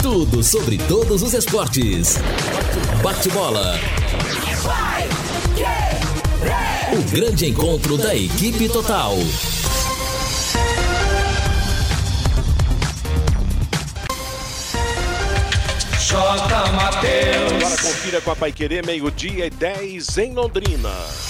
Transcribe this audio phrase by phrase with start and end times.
[0.00, 2.16] Tudo sobre todos os esportes.
[3.02, 3.78] Bate-bola.
[6.90, 9.18] O grande encontro da equipe total.
[16.00, 16.72] J.
[16.72, 17.52] Matheus.
[17.52, 21.25] Agora confira com a Paiquerê, meio-dia e 10 em Londrina.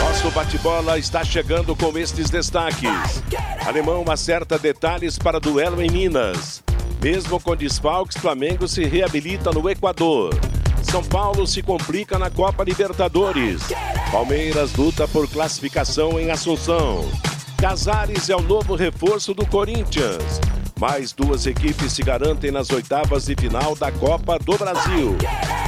[0.00, 3.22] Nosso bate-bola está chegando com estes destaques.
[3.66, 6.62] Alemão acerta detalhes para duelo em Minas.
[7.02, 10.34] Mesmo com desfalques, Flamengo se reabilita no Equador.
[10.82, 13.62] São Paulo se complica na Copa Libertadores.
[14.10, 17.08] Palmeiras luta por classificação em Assunção.
[17.56, 20.40] Casares é o novo reforço do Corinthians.
[20.82, 25.16] Mais duas equipes se garantem nas oitavas de final da Copa do Brasil.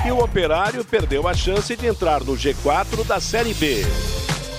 [0.05, 3.85] E o Operário perdeu a chance de entrar no G4 da Série B.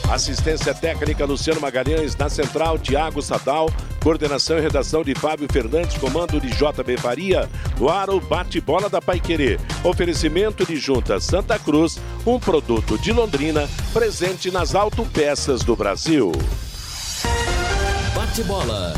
[0.09, 3.69] Assistência técnica Luciano Magalhães, na central Tiago Sadal,
[4.01, 9.01] coordenação e redação de Fábio Fernandes, comando de JB Faria, no ar o bate-bola da
[9.01, 9.59] Paiquerê.
[9.83, 16.31] Oferecimento de Junta Santa Cruz, um produto de Londrina, presente nas autopeças do Brasil.
[18.15, 18.93] Bate-bola.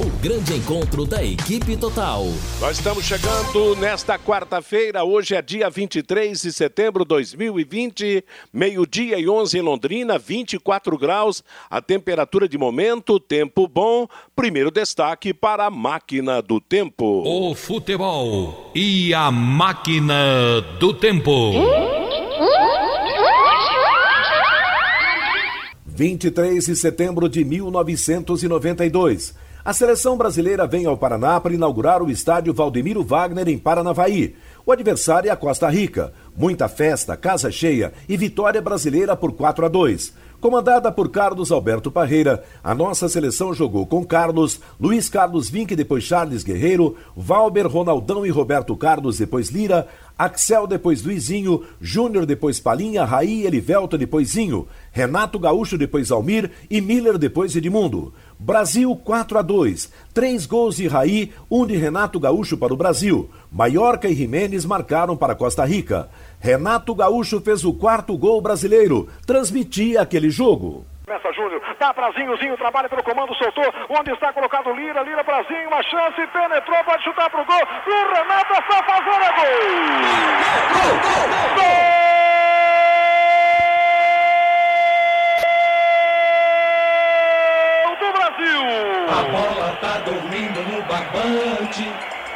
[0.00, 2.24] O grande encontro da equipe total.
[2.58, 9.28] Nós estamos chegando nesta quarta-feira, hoje é dia 23 de setembro de 2020, meio-dia e
[9.28, 14.08] 11 em Londrina, 24 graus, a temperatura de momento, tempo bom.
[14.34, 17.22] Primeiro destaque para a máquina do tempo.
[17.26, 21.52] O futebol e a máquina do tempo.
[25.86, 29.49] 23 de setembro de 1992.
[29.70, 34.34] A seleção brasileira vem ao Paraná para inaugurar o estádio Valdemiro Wagner em Paranavaí.
[34.66, 36.12] O adversário é a Costa Rica.
[36.36, 40.12] Muita festa, casa cheia e vitória brasileira por 4 a 2.
[40.40, 46.02] Comandada por Carlos Alberto Parreira, a nossa seleção jogou com Carlos, Luiz Carlos Vinck, depois
[46.02, 49.86] Charles Guerreiro, Valber, Ronaldão e Roberto Carlos, depois Lira,
[50.18, 56.80] Axel, depois Luizinho, Júnior, depois Palinha, Raí, Elivelto, depois Zinho, Renato Gaúcho, depois Almir e
[56.80, 58.12] Miller, depois Edmundo.
[58.42, 59.92] Brasil 4 a 2.
[60.14, 63.30] Três gols de Raí, um de Renato Gaúcho para o Brasil.
[63.52, 66.08] Maiorca e Jimenez marcaram para Costa Rica.
[66.40, 69.10] Renato Gaúcho fez o quarto gol brasileiro.
[69.26, 70.86] Transmitia aquele jogo.
[71.04, 75.22] Começa Júnior, dá pra Zinho, Zinho trabalha pelo comando, soltou, onde está colocado Lira, Lira
[75.22, 79.50] pra Zinho, uma chance, penetrou, pode chutar pro gol, o Renato está fazendo é gol!
[80.72, 80.92] Gol!
[81.56, 81.64] Gol!
[81.64, 81.79] Gol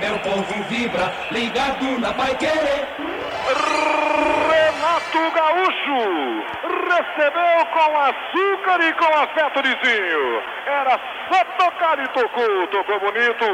[0.00, 2.88] Meu povo vibra, ligado na Pai Querer.
[4.50, 6.44] Renato Gaúcho
[6.88, 10.42] recebeu com açúcar e com afeto de Zinho.
[10.66, 10.98] Era
[11.64, 13.46] tocar e tocou, tocou bonito.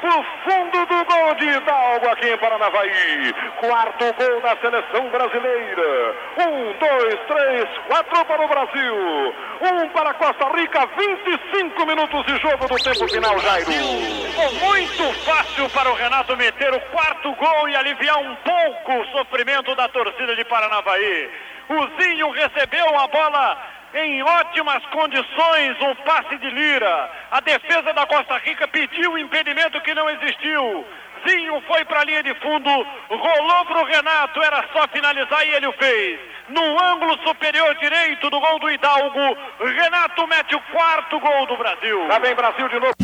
[0.00, 3.34] Pro fundo do gol de Hidalgo aqui em Paranavaí.
[3.58, 6.16] Quarto gol da seleção brasileira.
[6.38, 9.34] Um, dois, três, quatro para o Brasil.
[9.60, 13.66] Um para Costa Rica, 25 minutos de jogo do tempo final, Jairo.
[13.66, 19.06] Ficou muito fácil para o Renato meter o quarto gol e aliviar um pouco o
[19.12, 21.30] sofrimento da torcida de Paranavaí.
[21.68, 27.10] O Zinho recebeu a bola em ótimas condições, um passe de Lira.
[27.30, 30.84] A defesa da Costa Rica pediu o impedimento que não existiu.
[31.28, 35.54] Zinho foi para a linha de fundo, rolou para o Renato, era só finalizar e
[35.54, 36.18] ele o fez.
[36.48, 42.06] No ângulo superior direito do gol do Hidalgo, Renato mete o quarto gol do Brasil.
[42.06, 42.94] Lá vem Brasil de novo.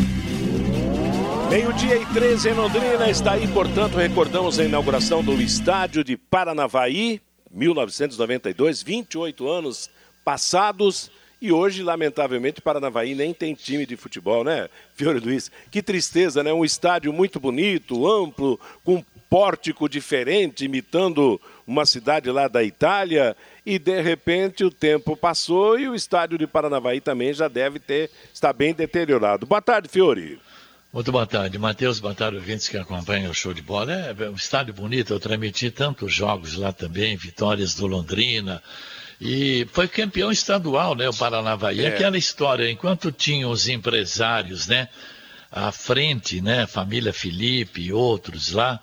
[1.51, 7.21] Meio-dia e 13 em Londrina, está aí, portanto, recordamos a inauguração do estádio de Paranavaí,
[7.53, 9.91] 1992, 28 anos
[10.27, 11.09] passados.
[11.41, 15.53] E hoje, lamentavelmente, Paranavaí nem tem time de futebol, né, Fiore Luiz?
[15.71, 16.53] Que tristeza, né?
[16.53, 23.37] Um estádio muito bonito, amplo, com um pórtico diferente, imitando uma cidade lá da Itália.
[23.65, 28.11] E, de repente, o tempo passou e o estádio de Paranavaí também já deve ter,
[28.35, 29.47] está bem deteriorado.
[29.47, 30.41] Boa tarde, Fiore.
[30.93, 32.01] Muito boa tarde, Matheus.
[32.01, 33.93] Boa tarde, ouvintes que acompanham o show de bola.
[33.93, 38.63] É um estádio bonito, eu transmiti tantos jogos lá também, vitórias do Londrina.
[39.21, 41.85] E foi campeão estadual, né, o Paranavaí.
[41.85, 41.89] É.
[41.89, 44.89] Aquela história, enquanto tinham os empresários, né,
[45.51, 48.81] à frente, né, família Felipe e outros lá,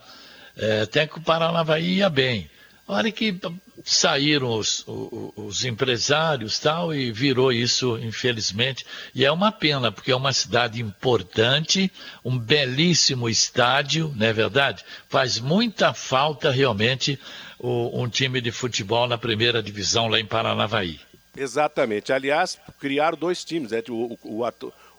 [0.57, 2.49] é, até que o Paranavaí ia bem.
[2.85, 3.39] A hora que
[3.85, 8.85] saíram os, os, os, empresários tal e virou isso, infelizmente.
[9.15, 11.89] E é uma pena, porque é uma cidade importante,
[12.25, 14.83] um belíssimo estádio, não é verdade?
[15.07, 17.17] Faz muita falta realmente
[17.63, 20.99] o, um time de futebol na primeira divisão lá em Paranavaí.
[21.35, 22.11] Exatamente.
[22.11, 23.81] Aliás, criaram dois times, né?
[23.87, 24.45] o, o,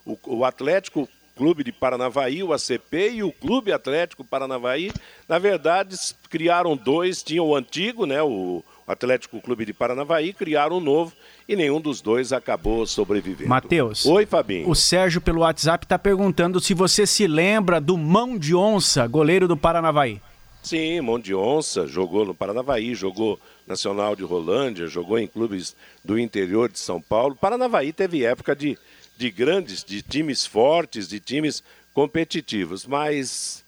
[0.05, 1.07] o, o Atlético
[1.37, 4.91] Clube de Paranavaí, o ACP e o Clube Atlético Paranavaí.
[5.29, 5.95] Na verdade,
[6.29, 11.11] criaram dois, tinham o antigo, né, o Atlético Clube de Paranavaí, criaram um novo
[11.47, 13.49] e nenhum dos dois acabou sobrevivendo.
[13.49, 14.05] Matheus.
[14.05, 14.69] Oi, Fabinho.
[14.69, 19.47] O Sérgio pelo WhatsApp está perguntando se você se lembra do Mão de Onça, goleiro
[19.47, 20.21] do Paranavaí.
[20.65, 26.17] Sim, Mão de Onça, jogou no Paranavaí, jogou Nacional de Rolândia, jogou em clubes do
[26.17, 27.35] interior de São Paulo.
[27.35, 28.75] Paranavaí teve época de,
[29.15, 31.63] de grandes, de times fortes, de times
[31.93, 33.63] competitivos, mas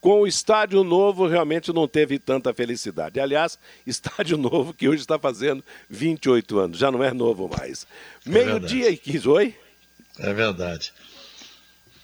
[0.00, 3.20] com o estádio novo realmente não teve tanta felicidade.
[3.20, 7.86] Aliás, estádio novo que hoje está fazendo 28 anos, já não é novo mais.
[8.26, 9.54] É Meio-dia e 15, oi?
[10.18, 10.94] É verdade.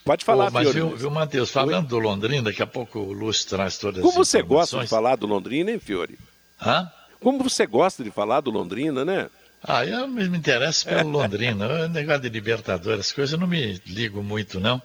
[0.05, 1.89] Pode falar, Pô, Mas viu, viu Matheus, falando oi?
[1.89, 5.17] do Londrina, daqui a pouco o Lúcio traz todas Como as você gosta de falar
[5.17, 6.19] do Londrina, hein, Fiore?
[6.61, 6.91] Hã?
[7.21, 9.31] Como você gosta de falar do Londrina, né?
[9.67, 11.67] Ah, eu me interesso pelo Londrina.
[11.67, 14.81] O negócio de Libertadores, as coisas eu não me ligo muito, não.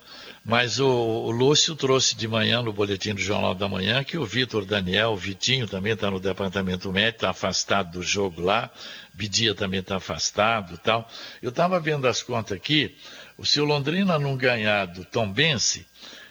[0.46, 4.26] Mas o, o, Lúcio trouxe de manhã no boletim do Jornal da Manhã que o
[4.26, 8.72] Vitor Daniel, o Vitinho também está no departamento médico, está afastado do jogo lá.
[9.14, 11.06] Bidia também está afastado tal.
[11.42, 12.96] Eu estava vendo as contas aqui.
[13.44, 15.86] Se o Londrina não ganhar do Tom Bense,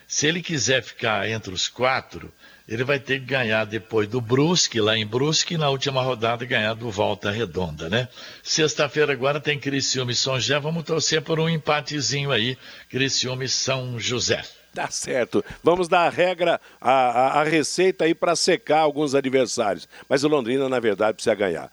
[0.07, 2.33] se ele quiser ficar entre os quatro,
[2.69, 6.45] ele vai ter que ganhar depois do Brusque, lá em Brusque, e na última rodada
[6.45, 8.09] ganhar do Volta Redonda, né?
[8.43, 12.59] Sexta-feira agora tem Criciúma e São José, vamos torcer por um empatezinho aí,
[12.91, 14.43] Criciúma e São José.
[14.75, 15.45] Tá certo.
[15.63, 19.89] Vamos dar a regra, a, a, a receita aí para secar alguns adversários.
[20.09, 21.73] Mas o Londrina, na verdade, precisa ganhar.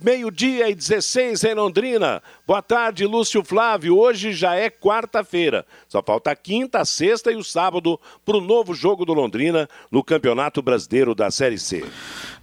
[0.00, 2.22] Meio-dia e 16 em Londrina.
[2.46, 3.98] Boa tarde, Lúcio Flávio.
[3.98, 5.66] Hoje já é quarta-feira.
[5.88, 9.68] Só falta a quinta, a sexta e o sábado para o novo jogo do Londrina
[9.90, 11.84] no Campeonato Brasileiro da Série C.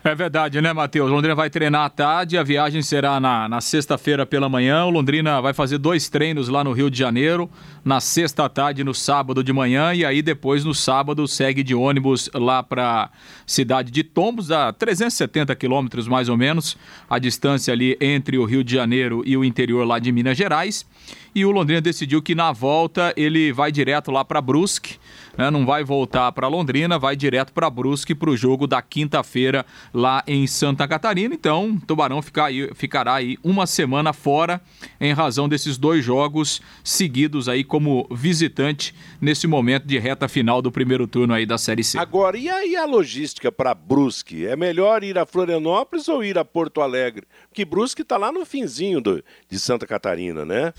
[0.07, 1.10] É verdade, né, Matheus?
[1.10, 4.86] Londrina vai treinar à tarde, a viagem será na, na sexta-feira pela manhã.
[4.86, 7.50] O Londrina vai fazer dois treinos lá no Rio de Janeiro,
[7.84, 12.30] na sexta tarde no sábado de manhã, e aí depois no sábado segue de ônibus
[12.36, 13.10] lá para
[13.48, 16.78] cidade de Tombos, a 370 quilômetros mais ou menos,
[17.10, 20.86] a distância ali entre o Rio de Janeiro e o interior lá de Minas Gerais.
[21.34, 25.00] E o Londrina decidiu que na volta ele vai direto lá para Brusque
[25.38, 29.66] né, não vai voltar para Londrina, vai direto para Brusque para o jogo da quinta-feira
[29.94, 31.34] lá em Santa Catarina.
[31.34, 34.62] Então, Tubarão ficar aí, ficará aí uma semana fora
[35.00, 40.72] em razão desses dois jogos seguidos aí como visitante nesse momento de reta final do
[40.72, 41.98] primeiro turno aí da Série C.
[41.98, 44.46] Agora, e aí a logística para Brusque?
[44.46, 47.28] É melhor ir a Florianópolis ou ir a Porto Alegre?
[47.50, 50.74] Porque Brusque está lá no finzinho do, de Santa Catarina, né?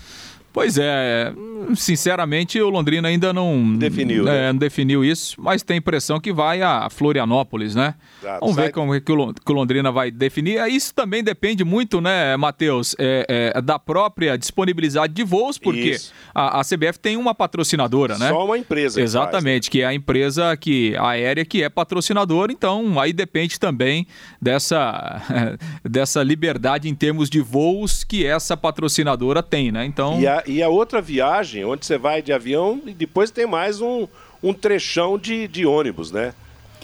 [0.57, 1.31] Pois é,
[1.75, 4.51] sinceramente o Londrina ainda não definiu, é, né?
[4.51, 7.93] não definiu isso, mas tem impressão que vai a Florianópolis, né?
[8.19, 10.57] Exato, Vamos ver como é que o Londrina vai definir.
[10.57, 15.95] É, isso também depende muito, né, Matheus, é, é, da própria disponibilidade de voos, porque
[16.33, 18.29] a, a, CBF tem uma patrocinadora, né?
[18.29, 18.99] Só uma empresa.
[18.99, 19.83] Exatamente, que, faz, né?
[19.83, 24.07] que é a empresa que aérea que é patrocinadora, então aí depende também
[24.41, 25.21] dessa,
[25.85, 29.85] dessa liberdade em termos de voos que essa patrocinadora tem, né?
[29.85, 30.19] Então.
[30.19, 33.81] E a, e a outra viagem, onde você vai de avião e depois tem mais
[33.81, 34.07] um,
[34.41, 36.33] um trechão de, de ônibus, né?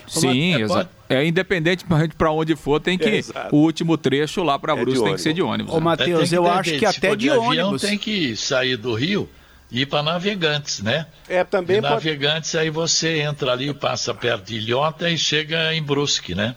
[0.08, 0.54] Sim,
[1.10, 1.86] é, é independente
[2.18, 3.10] para onde for, tem que.
[3.10, 5.74] É, o último trecho lá para é Brusque tem que ser de ônibus.
[5.74, 5.84] Ô, né?
[5.84, 7.82] Matheus, eu acho que até de, de ônibus.
[7.82, 9.30] tem que sair do Rio
[9.72, 11.08] e ir para Navegantes, né?
[11.28, 11.82] É, também.
[11.82, 11.94] pode...
[11.94, 16.56] Navegantes, aí você entra ali, passa perto de Ilhota e chega em Brusque, né?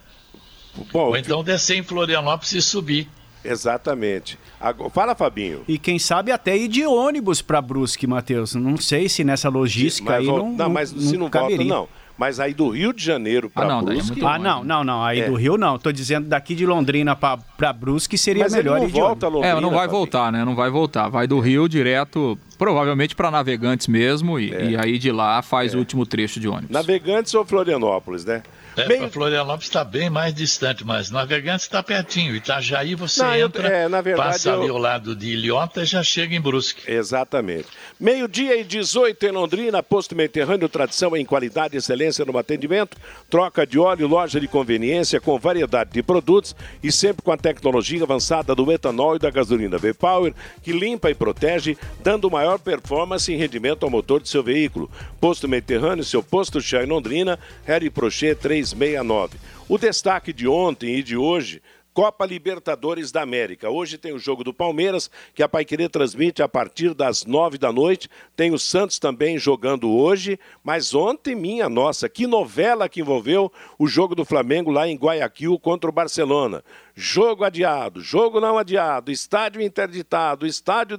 [0.93, 3.09] Bom, Ou então descer em Florianópolis e subir.
[3.49, 4.39] Exatamente.
[4.61, 5.63] Agora, fala, Fabinho.
[5.69, 8.55] E quem sabe até ir de ônibus para Brusque, Matheus.
[8.55, 11.57] Não sei se nessa logística mas, aí não, não, mas não, se não caberia.
[11.57, 12.07] volta, não.
[12.19, 14.21] Mas aí do Rio de Janeiro para ah, é Brusque.
[14.23, 15.05] É ah, não, não, não.
[15.05, 15.29] Aí é.
[15.29, 15.79] do Rio não.
[15.79, 19.61] Tô dizendo daqui de Londrina para Brusque seria mas melhor ele não volta Londrina, É,
[19.61, 20.45] não vai voltar, né?
[20.45, 21.09] Não vai voltar.
[21.11, 24.71] Vai do Rio direto, provavelmente para Navegantes mesmo, e, é.
[24.71, 25.77] e, aí de lá faz é.
[25.77, 26.71] o último trecho de ônibus.
[26.71, 28.43] Navegantes ou Florianópolis, né?
[28.77, 29.11] É, Meio...
[29.11, 32.37] Florianópolis está bem mais distante, mas Navegantes está pertinho.
[32.37, 34.61] Itajaí você Não, entra, é, na verdade, passa eu...
[34.61, 36.91] ali ao lado de Ilhota e já chega em Brusque.
[36.91, 37.69] Exatamente.
[37.99, 42.99] Meio-dia e 18 em Londrina, posto Mediterrâneo, tradição em qualidade e excelência no atendimento,
[43.31, 48.03] troca de óleo, loja de conveniência com variedade de produtos e sempre com a tecnologia
[48.03, 53.37] avançada do etanol e da gasolina V-Power, que limpa e protege, dando maior performance e
[53.37, 54.91] rendimento ao motor de seu veículo.
[55.19, 59.39] Posto Mediterrâneo, seu posto Chá em Londrina, Harry Prochet 3 369.
[59.69, 61.63] O destaque de ontem e de hoje
[61.97, 63.71] Copa Libertadores da América.
[63.71, 67.73] Hoje tem o jogo do Palmeiras, que a Paiquerê transmite a partir das nove da
[67.73, 68.11] noite.
[68.37, 70.39] Tem o Santos também jogando hoje.
[70.63, 75.59] Mas ontem, minha nossa, que novela que envolveu o jogo do Flamengo lá em Guayaquil
[75.59, 76.63] contra o Barcelona.
[76.95, 80.99] Jogo adiado, jogo não adiado, estádio interditado, estádio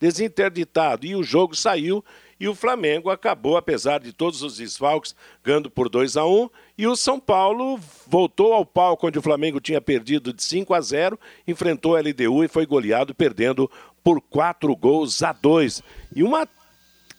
[0.00, 1.04] desinterditado.
[1.04, 2.02] E o jogo saiu
[2.40, 6.86] e o Flamengo acabou, apesar de todos os desfalques, ganhando por 2 a 1 E
[6.86, 11.20] o São Paulo voltou ao palco onde o Flamengo tinha perdido de 5 a 0
[11.46, 13.70] enfrentou a LDU e foi goleado, perdendo
[14.02, 15.82] por 4 gols a 2.
[16.16, 16.48] E uma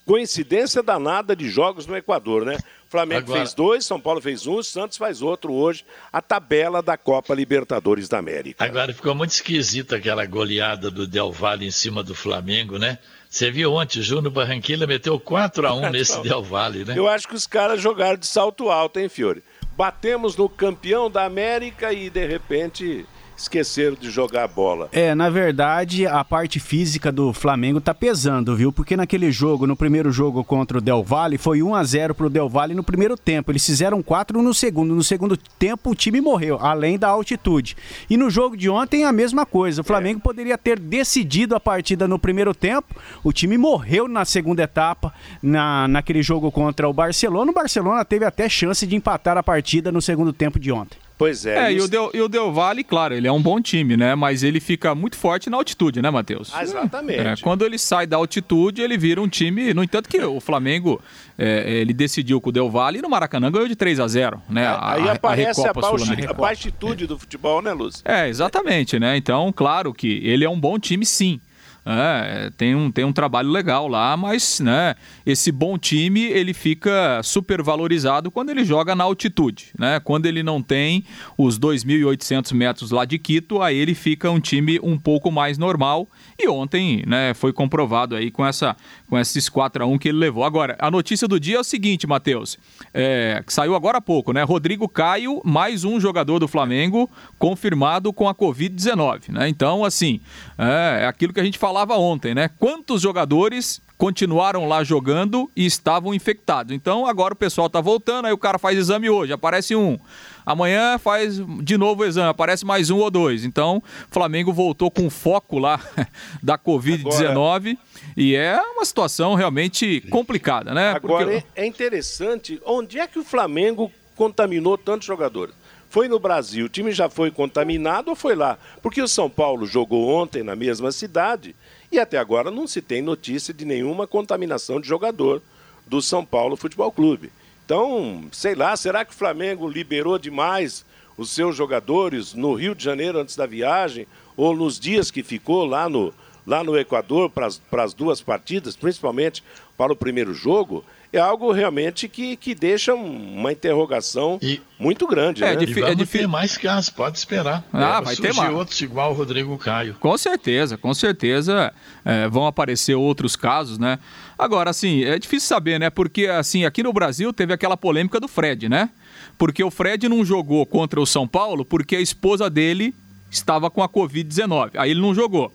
[0.07, 2.57] coincidência danada de jogos no Equador, né?
[2.91, 3.39] Flamengo Agora...
[3.39, 5.85] fez dois, São Paulo fez um, Santos faz outro hoje.
[6.11, 8.65] A tabela da Copa Libertadores da América.
[8.65, 12.97] Agora ficou muito esquisita aquela goleada do Del Valle em cima do Flamengo, né?
[13.29, 16.93] Você viu ontem, Júnior Barranquilla meteu 4 a 1 nesse Del Valle, né?
[16.97, 19.41] Eu acho que os caras jogaram de salto alto, hein, Fiore?
[19.77, 23.05] Batemos no campeão da América e de repente
[23.41, 24.89] esqueceram de jogar a bola.
[24.91, 28.71] É, na verdade, a parte física do Flamengo tá pesando, viu?
[28.71, 32.29] Porque naquele jogo, no primeiro jogo contra o Del Valle, foi 1 a 0 pro
[32.29, 33.51] Del Valle no primeiro tempo.
[33.51, 34.95] Eles fizeram 4 no segundo.
[34.95, 37.75] No segundo tempo, o time morreu, além da altitude.
[38.09, 39.81] E no jogo de ontem, a mesma coisa.
[39.81, 40.23] O Flamengo é.
[40.23, 42.95] poderia ter decidido a partida no primeiro tempo.
[43.23, 47.51] O time morreu na segunda etapa, na, naquele jogo contra o Barcelona.
[47.51, 50.97] O Barcelona teve até chance de empatar a partida no segundo tempo de ontem.
[51.21, 51.67] Pois é.
[51.67, 54.15] É, e, o Del, e o Del Valle, claro, ele é um bom time, né?
[54.15, 56.49] Mas ele fica muito forte na altitude, né, Matheus?
[56.51, 57.19] Ah, exatamente.
[57.19, 59.71] É, quando ele sai da altitude, ele vira um time.
[59.71, 60.99] No entanto, que o Flamengo
[61.37, 64.41] é, ele decidiu com o Del Valle e no Maracanã ganhou de 3 a 0
[64.49, 64.65] né?
[64.65, 68.01] A, Aí aparece a, a, a baixitude do futebol, né, Lúcio?
[68.03, 69.15] É, exatamente, né?
[69.15, 71.39] Então, claro que ele é um bom time, sim.
[71.83, 74.95] É, tem, um, tem um trabalho legal lá, mas né,
[75.25, 79.71] esse bom time ele fica super valorizado quando ele joga na altitude.
[79.77, 79.99] Né?
[79.99, 81.03] Quando ele não tem
[81.37, 86.07] os 2.800 metros lá de Quito, aí ele fica um time um pouco mais normal.
[86.43, 88.75] E ontem né, foi comprovado aí com, essa,
[89.09, 90.43] com esses 4 a 1 que ele levou.
[90.43, 92.57] Agora, a notícia do dia é o seguinte, Matheus,
[92.93, 94.43] é, que saiu agora há pouco, né?
[94.43, 99.29] Rodrigo Caio, mais um jogador do Flamengo, confirmado com a Covid-19.
[99.29, 99.49] Né?
[99.49, 100.19] Então, assim,
[100.57, 102.49] é, é aquilo que a gente fala falava ontem, né?
[102.59, 106.73] Quantos jogadores continuaram lá jogando e estavam infectados.
[106.73, 109.95] Então agora o pessoal tá voltando, aí o cara faz exame hoje, aparece um.
[110.43, 113.45] Amanhã faz de novo o exame, aparece mais um ou dois.
[113.45, 115.79] Então, Flamengo voltou com foco lá
[116.41, 117.77] da Covid-19
[118.17, 120.93] e é uma situação realmente complicada, né?
[120.93, 121.43] Agora Porque...
[121.55, 125.53] é interessante, onde é que o Flamengo contaminou tantos jogadores?
[125.91, 128.57] Foi no Brasil, o time já foi contaminado ou foi lá?
[128.81, 131.55] Porque o São Paulo jogou ontem na mesma cidade
[131.91, 135.41] e até agora não se tem notícia de nenhuma contaminação de jogador
[135.85, 137.31] do São Paulo Futebol Clube.
[137.65, 140.85] Então, sei lá, será que o Flamengo liberou demais
[141.17, 144.07] os seus jogadores no Rio de Janeiro antes da viagem
[144.37, 146.13] ou nos dias que ficou lá no,
[146.47, 149.43] lá no Equador para as duas partidas, principalmente
[149.77, 150.83] para o primeiro jogo?
[151.13, 155.43] É algo realmente que, que deixa uma interrogação e, muito grande.
[155.43, 155.63] É, né?
[155.63, 157.63] e é difícil mais casos, pode esperar.
[157.73, 158.53] Ah, é, vai ter mais.
[158.53, 159.95] outros igual o Rodrigo Caio.
[159.99, 161.73] Com certeza, com certeza
[162.05, 163.99] é, vão aparecer outros casos, né?
[164.39, 165.89] Agora, assim, é difícil saber, né?
[165.89, 168.89] Porque, assim, aqui no Brasil teve aquela polêmica do Fred, né?
[169.37, 172.95] Porque o Fred não jogou contra o São Paulo porque a esposa dele
[173.29, 174.71] estava com a Covid-19.
[174.75, 175.51] Aí ele não jogou.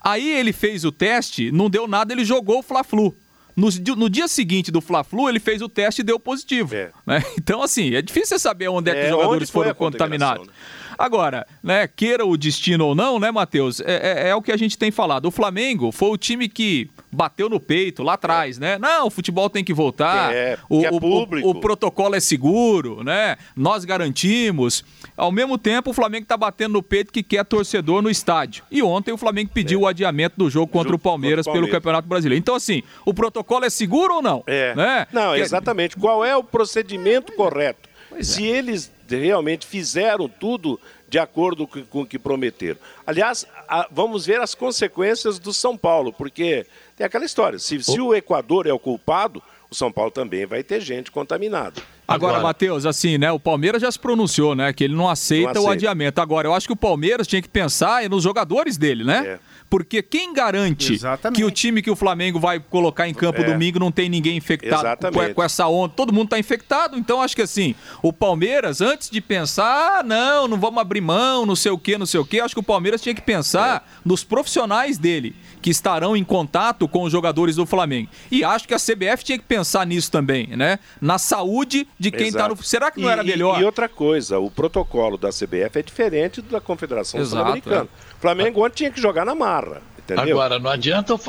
[0.00, 3.14] Aí ele fez o teste, não deu nada, ele jogou o Fla-Flu.
[3.54, 6.74] No, no, dia seguinte do Fla-Flu, ele fez o teste e deu positivo.
[6.74, 6.90] É.
[7.06, 7.22] Né?
[7.38, 10.46] Então, assim, é difícil saber onde é, que os é, jogadores foram contaminados.
[10.46, 10.52] Né?
[10.98, 13.80] Agora, né, queira o destino ou não, né, Matheus?
[13.80, 15.26] É, é, é, o que a gente tem falado.
[15.26, 18.78] O Flamengo foi o time que bateu no peito lá atrás, né?
[18.78, 20.34] Não, o futebol tem que voltar.
[20.34, 23.36] É, o, é o, o, o, protocolo é seguro, né?
[23.54, 24.82] Nós garantimos.
[25.14, 28.64] Ao mesmo tempo, o Flamengo está batendo no peito que quer torcedor no estádio.
[28.70, 29.82] E ontem o Flamengo pediu é.
[29.82, 32.40] o adiamento do jogo contra o Palmeiras, Palmeiras, pelo Campeonato Brasileiro.
[32.40, 34.42] Então, assim, o protocolo é seguro ou não?
[34.46, 34.74] É.
[34.74, 35.06] Né?
[35.12, 35.96] Não, exatamente.
[35.96, 37.90] Qual é o procedimento correto?
[38.20, 40.80] Se eles realmente fizeram tudo
[41.12, 42.78] de acordo com o que prometeram.
[43.06, 43.46] Aliás,
[43.90, 48.66] vamos ver as consequências do São Paulo, porque tem aquela história: se, se o Equador
[48.66, 51.80] é o culpado, o São Paulo também vai ter gente contaminada.
[52.06, 53.32] Agora, Agora Matheus, assim, né?
[53.32, 54.72] O Palmeiras já se pronunciou, né?
[54.72, 56.20] Que ele não aceita, não aceita, o adiamento.
[56.20, 59.26] Agora, eu acho que o Palmeiras tinha que pensar nos jogadores dele, né?
[59.26, 59.51] É.
[59.72, 61.38] Porque quem garante Exatamente.
[61.38, 63.44] que o time que o Flamengo vai colocar em campo é.
[63.44, 65.94] domingo não tem ninguém infectado com, com, essa onda?
[65.96, 70.46] Todo mundo está infectado, então acho que assim, o Palmeiras, antes de pensar, ah, não,
[70.46, 72.62] não vamos abrir mão, não sei o que, não sei o que, acho que o
[72.62, 74.00] Palmeiras tinha que pensar é.
[74.04, 78.10] nos profissionais dele, que estarão em contato com os jogadores do Flamengo.
[78.30, 80.80] E acho que a CBF tinha que pensar nisso também, né?
[81.00, 82.62] Na saúde de quem está no.
[82.62, 83.58] Será que não e, era melhor?
[83.58, 87.88] E outra coisa, o protocolo da CBF é diferente da Confederação Sul-Americana.
[88.08, 88.12] É.
[88.22, 89.34] Flamengo ontem tinha que jogar na
[89.66, 89.82] marra.
[89.98, 90.40] Entendeu?
[90.40, 91.20] Agora, não adianta o,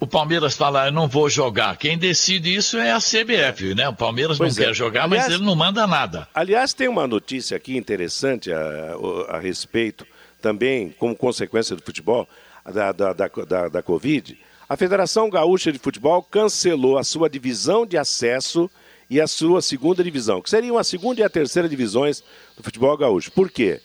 [0.00, 1.76] o Palmeiras falar, eu não vou jogar.
[1.76, 3.88] Quem decide isso é a CBF, né?
[3.88, 4.66] O Palmeiras pois não é.
[4.66, 6.28] quer jogar, aliás, mas ele não manda nada.
[6.34, 8.58] Aliás, tem uma notícia aqui interessante a,
[9.30, 10.06] a, a respeito,
[10.40, 12.28] também como consequência do futebol,
[12.72, 14.38] da, da, da, da, da Covid.
[14.68, 18.70] A Federação Gaúcha de Futebol cancelou a sua divisão de acesso
[19.08, 22.22] e a sua segunda divisão, que seriam a segunda e a terceira divisões
[22.56, 23.30] do futebol gaúcho.
[23.30, 23.80] Por quê?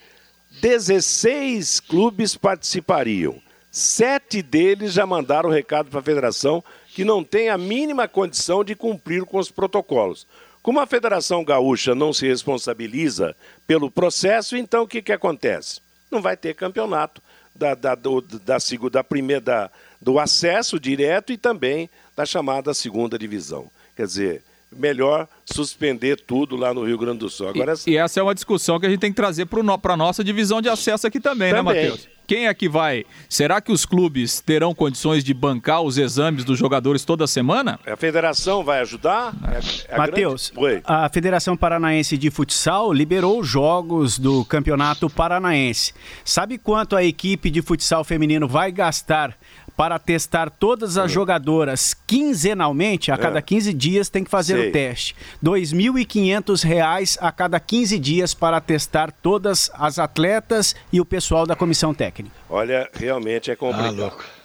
[0.61, 3.41] 16 clubes participariam.
[3.71, 8.75] Sete deles já mandaram recado para a federação que não tem a mínima condição de
[8.75, 10.25] cumprir com os protocolos.
[10.61, 13.35] Como a Federação Gaúcha não se responsabiliza
[13.65, 15.79] pelo processo, então o que, que acontece?
[16.11, 17.21] Não vai ter campeonato
[17.55, 18.57] da, da, do, da,
[18.91, 19.71] da primeira, da,
[20.01, 23.69] do acesso direto e também da chamada segunda divisão.
[23.95, 27.49] Quer dizer, melhor suspender tudo lá no Rio Grande do Sul.
[27.49, 29.97] Agora, e, e essa é uma discussão que a gente tem que trazer para a
[29.97, 31.75] nossa divisão de acesso aqui também, né, também.
[31.75, 32.18] né, Matheus?
[32.29, 33.05] Quem é que vai?
[33.27, 37.79] Será que os clubes terão condições de bancar os exames dos jogadores toda semana?
[37.87, 39.33] A federação vai ajudar?
[39.51, 40.83] É, é Matheus, grande...
[40.85, 45.91] a Federação Paranaense de Futsal liberou jogos do Campeonato Paranaense.
[46.23, 49.35] Sabe quanto a equipe de futsal feminino vai gastar
[49.79, 53.73] para testar todas as jogadoras quinzenalmente, a cada 15 é.
[53.73, 54.67] dias tem que fazer Sei.
[54.67, 55.15] o teste.
[55.41, 61.55] R$ 2.500 a cada 15 dias para testar todas as atletas e o pessoal da
[61.55, 62.35] comissão técnica.
[62.49, 63.87] Olha, realmente é complicado.
[63.87, 64.38] Ah, louco.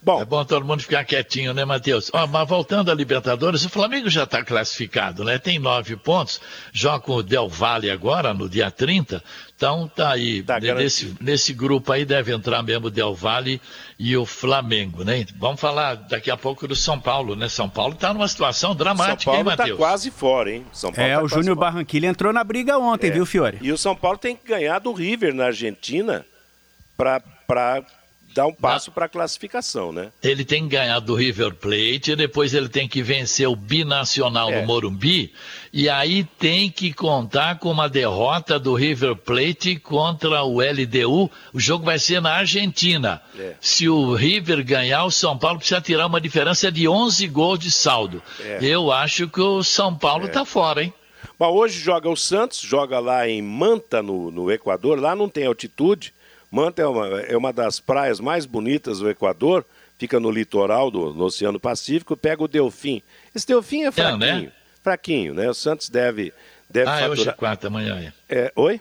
[0.00, 0.22] Bom.
[0.22, 2.10] É bom todo mundo ficar quietinho, né, Matheus?
[2.12, 5.38] Ó, mas voltando à Libertadores, o Flamengo já está classificado, né?
[5.38, 6.40] Tem nove pontos,
[6.72, 9.22] joga com o Del Valle agora, no dia 30.
[9.56, 10.40] Então tá aí.
[10.42, 13.60] Tá nesse, nesse grupo aí deve entrar mesmo o Del Valle
[13.98, 15.26] e o Flamengo, né?
[15.36, 17.48] Vamos falar daqui a pouco do São Paulo, né?
[17.48, 19.78] São Paulo está numa situação dramática, São Paulo hein, tá Matheus?
[19.78, 20.64] quase fora, hein?
[20.72, 23.10] São Paulo é, tá o Júnior Barranquilla entrou na briga ontem, é.
[23.10, 23.58] viu, Fiore?
[23.60, 26.24] E o São Paulo tem que ganhar do River na Argentina
[26.96, 27.82] para
[28.38, 30.12] dar um passo para a classificação, né?
[30.22, 34.60] Ele tem que ganhar do River Plate, depois ele tem que vencer o Binacional é.
[34.60, 35.32] no Morumbi,
[35.72, 41.28] e aí tem que contar com uma derrota do River Plate contra o LDU.
[41.52, 43.20] O jogo vai ser na Argentina.
[43.36, 43.54] É.
[43.60, 47.72] Se o River ganhar, o São Paulo precisa tirar uma diferença de 11 gols de
[47.72, 48.22] saldo.
[48.38, 48.60] É.
[48.62, 50.44] Eu acho que o São Paulo está é.
[50.44, 50.94] fora, hein?
[51.36, 55.00] Bom, hoje joga o Santos, joga lá em Manta, no, no Equador.
[55.00, 56.14] Lá não tem altitude,
[56.50, 59.64] Manta é uma, é uma das praias mais bonitas do Equador,
[59.98, 63.02] fica no litoral do no Oceano Pacífico, pega o Delfim.
[63.34, 64.52] Esse Delfim é fraquinho, é, né?
[64.82, 65.48] fraquinho, né?
[65.48, 66.32] O Santos deve,
[66.70, 67.10] deve ah, faturar...
[67.10, 68.12] hoje é quarta, amanhã é.
[68.28, 68.52] é.
[68.56, 68.80] Oi?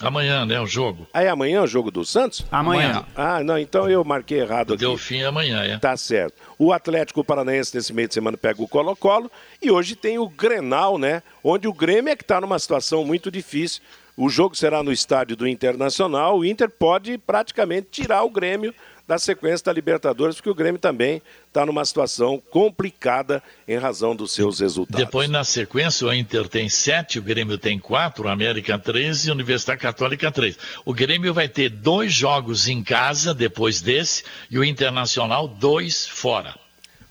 [0.00, 1.08] Amanhã, né, o jogo.
[1.12, 2.46] Ah, é amanhã o jogo do Santos?
[2.52, 3.04] Amanhã.
[3.16, 4.84] Ah, não, então eu marquei errado o aqui.
[4.84, 5.76] Delfim é amanhã, é.
[5.78, 6.34] Tá certo.
[6.56, 10.98] O Atlético Paranaense nesse meio de semana pega o Colo-Colo e hoje tem o Grenal,
[10.98, 11.20] né?
[11.42, 13.82] Onde o Grêmio é que está numa situação muito difícil
[14.18, 16.38] o jogo será no estádio do Internacional.
[16.38, 18.74] O Inter pode praticamente tirar o Grêmio
[19.06, 24.32] da sequência da Libertadores, porque o Grêmio também está numa situação complicada em razão dos
[24.32, 25.02] seus resultados.
[25.02, 29.30] Depois, na sequência, o Inter tem sete, o Grêmio tem quatro, o América três e
[29.30, 30.58] a Universidade Católica três.
[30.84, 36.56] O Grêmio vai ter dois jogos em casa depois desse e o Internacional dois fora.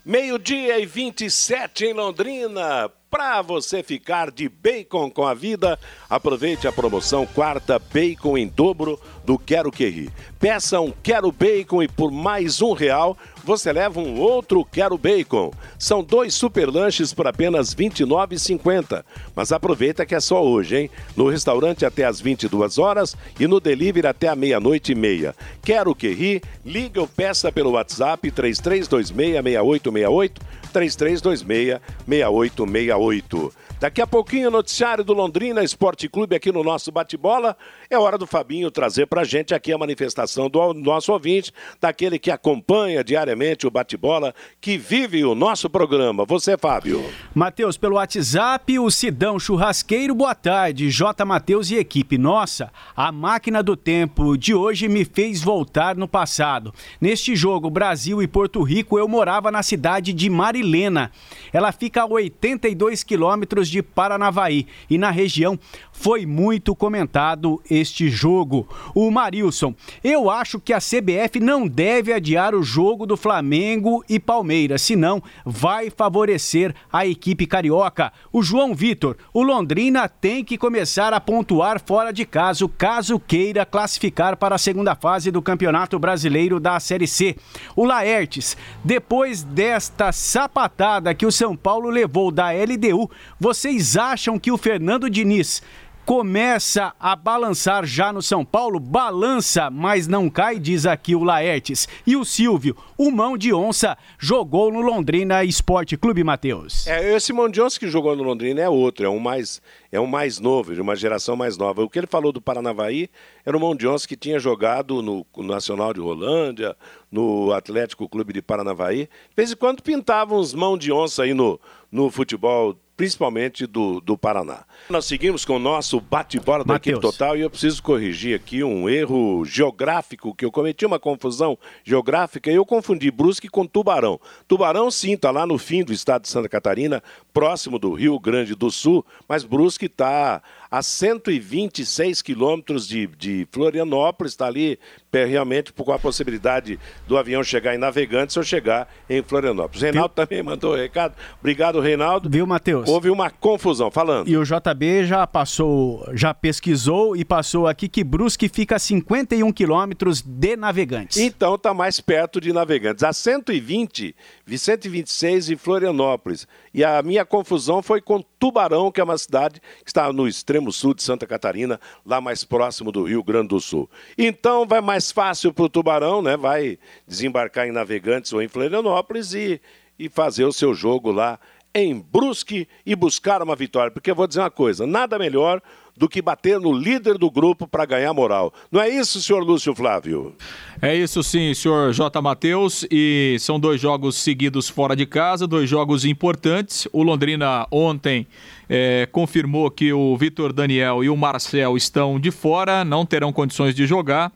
[0.04, 2.90] Meio-dia e 27 em Londrina.
[3.10, 5.78] Para você ficar de bacon com a vida,
[6.10, 10.10] aproveite a promoção quarta bacon em dobro do Quero Que.
[10.38, 15.52] Peça um Quero Bacon e por mais um real você leva um outro Quero Bacon.
[15.78, 19.04] São dois super lanches por apenas R$ 29,50.
[19.34, 20.90] Mas aproveita que é só hoje, hein?
[21.16, 25.34] No restaurante até às 22 horas e no delivery até a meia-noite e meia.
[25.62, 26.42] Quero que ri?
[26.64, 30.32] Liga ou peça pelo WhatsApp 33266868
[30.72, 33.52] 33266868.
[33.80, 37.56] Daqui a pouquinho, noticiário do Londrina Esporte Clube aqui no nosso bate-bola.
[37.88, 42.28] É hora do Fabinho trazer pra gente aqui a manifestação do nosso ouvinte, daquele que
[42.28, 46.24] acompanha diariamente o bate-bola, que vive o nosso programa.
[46.24, 47.04] Você, Fábio.
[47.32, 50.90] Matheus, pelo WhatsApp, o Sidão Churrasqueiro, boa tarde.
[50.90, 51.24] J.
[51.24, 52.18] Matheus e equipe.
[52.18, 56.74] Nossa, a máquina do tempo de hoje me fez voltar no passado.
[57.00, 61.12] Neste jogo, Brasil e Porto Rico, eu morava na cidade de Marilena.
[61.52, 65.58] Ela fica a 82 quilômetros de Paranavaí e na região
[65.98, 68.66] foi muito comentado este jogo.
[68.94, 74.18] O Marilson, eu acho que a CBF não deve adiar o jogo do Flamengo e
[74.18, 78.12] Palmeiras, senão vai favorecer a equipe carioca.
[78.32, 83.66] O João Vitor, o Londrina tem que começar a pontuar fora de casa, caso queira
[83.66, 87.36] classificar para a segunda fase do Campeonato Brasileiro da Série C.
[87.76, 94.38] O Laertes, depois desta sapatada que o São Paulo levou da LDU, você Vocês acham
[94.38, 95.60] que o Fernando Diniz
[96.08, 101.86] começa a balançar já no São Paulo, balança, mas não cai, diz aqui o Laertes.
[102.06, 106.86] E o Silvio, o mão de onça, jogou no Londrina Esporte Clube, Matheus.
[106.86, 109.60] É, esse mão de onça que jogou no Londrina é outro, é um mais,
[109.92, 111.82] é um mais novo, de uma geração mais nova.
[111.82, 113.10] O que ele falou do Paranavaí
[113.44, 116.74] era o mão de onça que tinha jogado no, no Nacional de Rolândia,
[117.12, 119.10] no Atlético Clube de Paranavaí.
[119.28, 121.60] De vez em quando pintavam uns mão de onça aí no,
[121.92, 124.64] no futebol principalmente do, do Paraná.
[124.90, 128.88] Nós seguimos com o nosso bate-bola da equipe total e eu preciso corrigir aqui um
[128.88, 134.18] erro geográfico que eu cometi uma confusão geográfica e eu confundi Brusque com Tubarão.
[134.48, 137.00] Tubarão sim está lá no fim do estado de Santa Catarina,
[137.32, 144.32] próximo do Rio Grande do Sul, mas Brusque está a 126 quilômetros de, de Florianópolis,
[144.32, 144.78] está ali
[145.12, 149.82] realmente com a possibilidade do avião chegar em Navegantes ou chegar em Florianópolis.
[149.82, 150.26] Reinaldo Viu?
[150.26, 151.14] também mandou o recado.
[151.40, 152.28] Obrigado, Reinaldo.
[152.28, 152.88] Viu, Matheus?
[152.88, 154.28] Houve uma confusão, falando.
[154.28, 159.50] E o JB já passou, já pesquisou e passou aqui que Brusque fica a 51
[159.52, 161.16] quilômetros de Navegantes.
[161.16, 163.02] Então está mais perto de Navegantes.
[163.02, 164.14] A 120,
[164.46, 166.46] 126 em Florianópolis.
[166.78, 170.70] E a minha confusão foi com Tubarão, que é uma cidade que está no extremo
[170.70, 173.90] sul de Santa Catarina, lá mais próximo do Rio Grande do Sul.
[174.16, 176.36] Então vai mais fácil para o Tubarão, né?
[176.36, 179.60] Vai desembarcar em Navegantes ou em Florianópolis e,
[179.98, 181.40] e fazer o seu jogo lá
[181.74, 183.90] em Brusque e buscar uma vitória.
[183.90, 185.60] Porque eu vou dizer uma coisa: nada melhor
[185.98, 188.52] do que bater no líder do grupo para ganhar moral.
[188.70, 190.34] Não é isso, senhor Lúcio Flávio?
[190.80, 192.22] É isso sim, senhor J.
[192.22, 192.86] Matheus.
[192.90, 196.86] E são dois jogos seguidos fora de casa, dois jogos importantes.
[196.92, 198.26] O Londrina ontem
[198.68, 203.74] é, confirmou que o Vitor Daniel e o Marcel estão de fora, não terão condições
[203.74, 204.32] de jogar.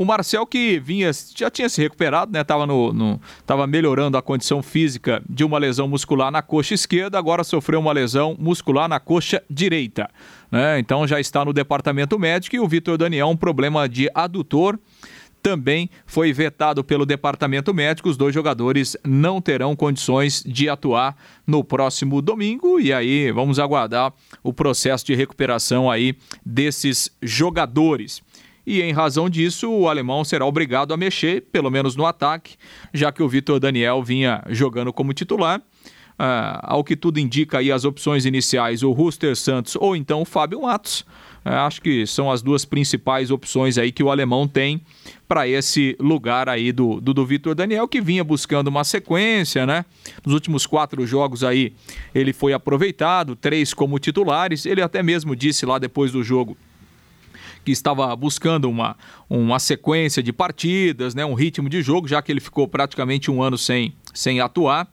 [0.00, 2.42] O Marcel que vinha, já tinha se recuperado, né?
[2.42, 7.18] Tava, no, no, tava melhorando a condição física de uma lesão muscular na coxa esquerda,
[7.18, 10.08] agora sofreu uma lesão muscular na coxa direita.
[10.50, 10.78] Né?
[10.78, 14.78] Então já está no departamento médico e o Vitor Daniel um problema de adutor
[15.42, 18.08] também foi vetado pelo departamento médico.
[18.08, 21.14] Os dois jogadores não terão condições de atuar
[21.46, 28.22] no próximo domingo e aí vamos aguardar o processo de recuperação aí desses jogadores
[28.66, 32.56] e em razão disso o alemão será obrigado a mexer, pelo menos no ataque,
[32.92, 35.60] já que o Vitor Daniel vinha jogando como titular.
[36.20, 40.26] Uh, ao que tudo indica aí as opções iniciais, o Ruster Santos ou então o
[40.26, 41.00] Fábio Matos.
[41.42, 44.82] Uh, acho que são as duas principais opções aí que o alemão tem
[45.26, 49.86] para esse lugar aí do, do, do Vitor Daniel, que vinha buscando uma sequência, né?
[50.22, 51.72] Nos últimos quatro jogos aí
[52.14, 54.66] ele foi aproveitado, três como titulares.
[54.66, 56.54] Ele até mesmo disse lá depois do jogo
[57.64, 58.96] que estava buscando uma,
[59.28, 63.42] uma sequência de partidas, né, um ritmo de jogo, já que ele ficou praticamente um
[63.42, 64.88] ano sem, sem atuar.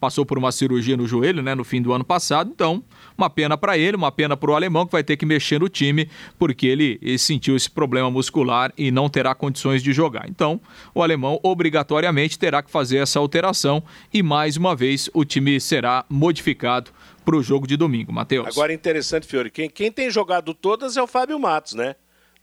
[0.00, 2.84] Passou por uma cirurgia no joelho né, no fim do ano passado, então
[3.16, 5.68] uma pena para ele, uma pena para o alemão que vai ter que mexer no
[5.68, 10.28] time porque ele, ele, sentiu esse problema muscular e não terá condições de jogar.
[10.28, 10.60] Então,
[10.94, 13.82] o alemão obrigatoriamente terá que fazer essa alteração
[14.14, 16.92] e mais uma vez o time será modificado
[17.24, 18.46] para o jogo de domingo, Matheus.
[18.46, 21.96] Agora interessante, Fiore, quem, quem tem jogado todas é o Fábio Matos, né?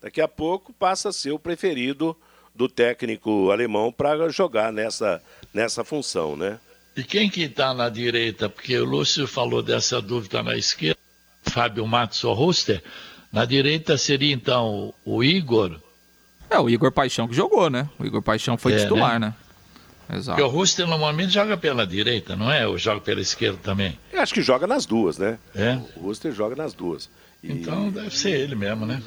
[0.05, 2.15] Daqui a pouco passa a ser o preferido
[2.53, 5.19] do técnico alemão para jogar nessa,
[5.51, 6.59] nessa função, né?
[6.95, 8.47] E quem que está na direita?
[8.47, 10.99] Porque o Lúcio falou dessa dúvida na esquerda,
[11.41, 12.83] Fábio Matos ou Ruster.
[13.33, 15.79] Na direita seria então o Igor.
[16.51, 17.89] É, o Igor Paixão que jogou, né?
[17.97, 19.33] O Igor Paixão foi é, titular, né?
[20.07, 20.17] né?
[20.17, 20.37] Exato.
[20.37, 22.67] Porque o Ruster normalmente joga pela direita, não é?
[22.67, 23.97] Ou joga pela esquerda também?
[24.13, 25.39] Eu acho que joga nas duas, né?
[25.55, 25.79] É.
[25.95, 27.09] O Ruster joga nas duas.
[27.47, 29.01] Então deve ser ele mesmo, né?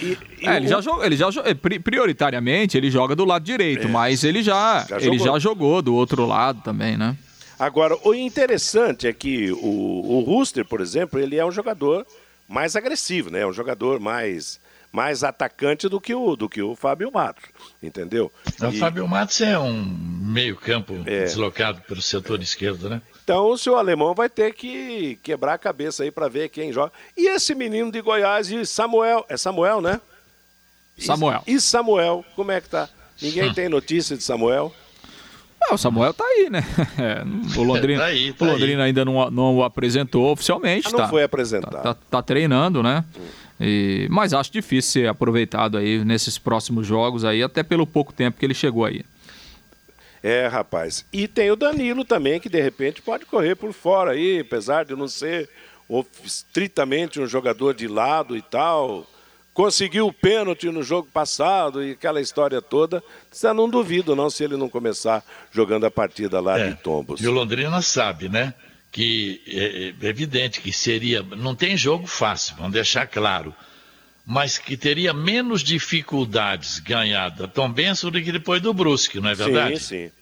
[0.00, 0.68] E, e é, ele, o...
[0.68, 4.84] já jogou, ele já jogou, prioritariamente ele joga do lado direito, é, mas ele já,
[4.88, 5.26] já ele jogou.
[5.26, 7.16] já jogou do outro lado também, né?
[7.58, 12.06] Agora, o interessante é que o, o Rooster, por exemplo, ele é um jogador
[12.48, 13.40] mais agressivo, né?
[13.40, 14.60] É um jogador mais
[14.92, 17.44] mais atacante do que o do que o Fábio Matos,
[17.82, 18.32] entendeu?
[18.60, 18.78] O e...
[18.78, 21.24] Fábio Matos é um meio-campo é.
[21.24, 23.02] deslocado pelo setor esquerdo, né?
[23.26, 26.92] Então o seu alemão vai ter que quebrar a cabeça aí para ver quem joga.
[27.16, 30.00] E esse menino de Goiás e Samuel, é Samuel, né?
[30.96, 31.42] Samuel.
[31.44, 32.88] E Samuel, como é que tá?
[33.20, 33.52] Ninguém hum.
[33.52, 34.72] tem notícia de Samuel?
[35.60, 36.62] Ah, o Samuel tá aí, né?
[36.96, 40.86] É, o Londrina, tá aí, tá o Londrina ainda não, não o apresentou oficialmente.
[40.86, 41.72] Ah, não tá, foi apresentado.
[41.72, 43.04] Tá, tá, tá treinando, né?
[43.18, 43.22] Hum.
[43.60, 48.38] E, mas acho difícil ser aproveitado aí nesses próximos jogos aí, até pelo pouco tempo
[48.38, 49.04] que ele chegou aí.
[50.26, 51.04] É, rapaz.
[51.12, 54.96] E tem o Danilo também, que de repente pode correr por fora aí, apesar de
[54.96, 55.48] não ser
[56.24, 59.06] estritamente um jogador de lado e tal.
[59.54, 63.02] Conseguiu o pênalti no jogo passado e aquela história toda.
[63.30, 66.70] Você não duvido, não, se ele não começar jogando a partida lá é.
[66.70, 67.20] de Tombos.
[67.20, 68.52] E o Londrina sabe, né?
[68.90, 73.54] que é, é evidente que seria, não tem jogo fácil, vamos deixar claro,
[74.26, 79.30] mas que teria menos dificuldades ganhar da Tom Benson do que depois do Brusque, não
[79.30, 79.78] é verdade?
[79.78, 80.12] Sim, sim.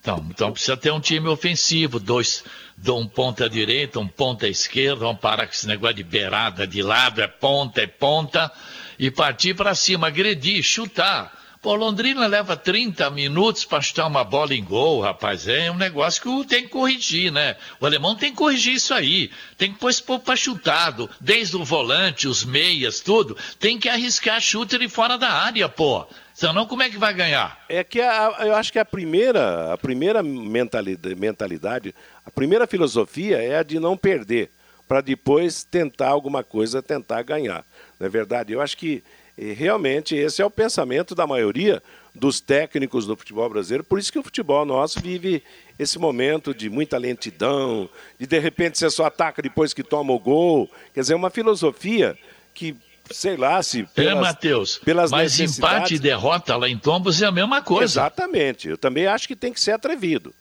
[0.00, 2.44] Então, então precisa ter um time ofensivo, dois,
[2.86, 7.20] um ponta direita, um ponta esquerda, vamos parar com esse negócio de beirada de lado,
[7.20, 8.52] é ponta, é ponta,
[8.98, 11.32] e partir para cima, agredir, chutar.
[11.64, 15.48] Pô, Londrina leva 30 minutos para chutar uma bola em gol, rapaz.
[15.48, 17.56] É um negócio que tem que corrigir, né?
[17.80, 19.30] O alemão tem que corrigir isso aí.
[19.56, 21.08] Tem que pôr esse povo para chutado.
[21.18, 23.34] Desde o volante, os meias, tudo.
[23.58, 26.06] Tem que arriscar chute de fora da área, pô.
[26.34, 27.58] Senão, como é que vai ganhar?
[27.66, 31.94] É que a, eu acho que a primeira, a primeira mentalidade, mentalidade,
[32.26, 34.50] a primeira filosofia é a de não perder,
[34.86, 37.64] para depois tentar alguma coisa, tentar ganhar.
[37.98, 38.52] Não é verdade?
[38.52, 39.02] Eu acho que
[39.36, 41.82] e realmente esse é o pensamento da maioria
[42.14, 45.42] dos técnicos do futebol brasileiro, por isso que o futebol nosso vive
[45.78, 50.18] esse momento de muita lentidão, de de repente você só ataca depois que toma o
[50.18, 50.70] gol.
[50.92, 52.16] Quer dizer, uma filosofia
[52.54, 52.76] que,
[53.10, 53.80] sei lá, se.
[53.80, 57.60] É, pelas, é, Matheus, pelas mas empate e derrota lá em Tombos é a mesma
[57.60, 57.84] coisa.
[57.84, 58.68] Exatamente.
[58.68, 60.32] Eu também acho que tem que ser atrevido.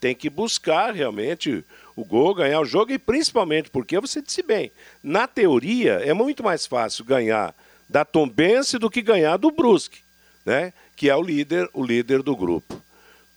[0.00, 1.64] Tem que buscar realmente
[1.96, 4.70] o gol, ganhar o jogo e principalmente porque você disse bem,
[5.02, 7.54] na teoria é muito mais fácil ganhar
[7.88, 10.00] da Tombense do que ganhar do Brusque,
[10.44, 10.72] né?
[10.94, 12.82] Que é o líder, o líder do grupo.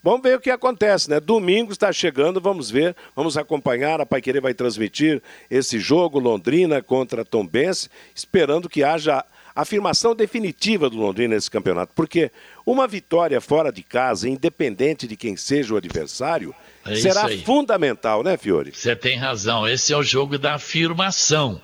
[0.02, 1.20] Vamos ver o que acontece, né?
[1.20, 4.00] Domingo está chegando, vamos ver, vamos acompanhar.
[4.00, 9.22] A Paiquerê vai transmitir esse jogo Londrina contra Tombense, esperando que haja
[9.54, 12.30] afirmação definitiva do Londrina nesse campeonato, porque
[12.64, 16.54] uma vitória fora de casa, independente de quem seja o adversário,
[16.86, 18.72] é será fundamental, né, Fiore?
[18.72, 19.68] Você tem razão.
[19.68, 21.60] Esse é o jogo da afirmação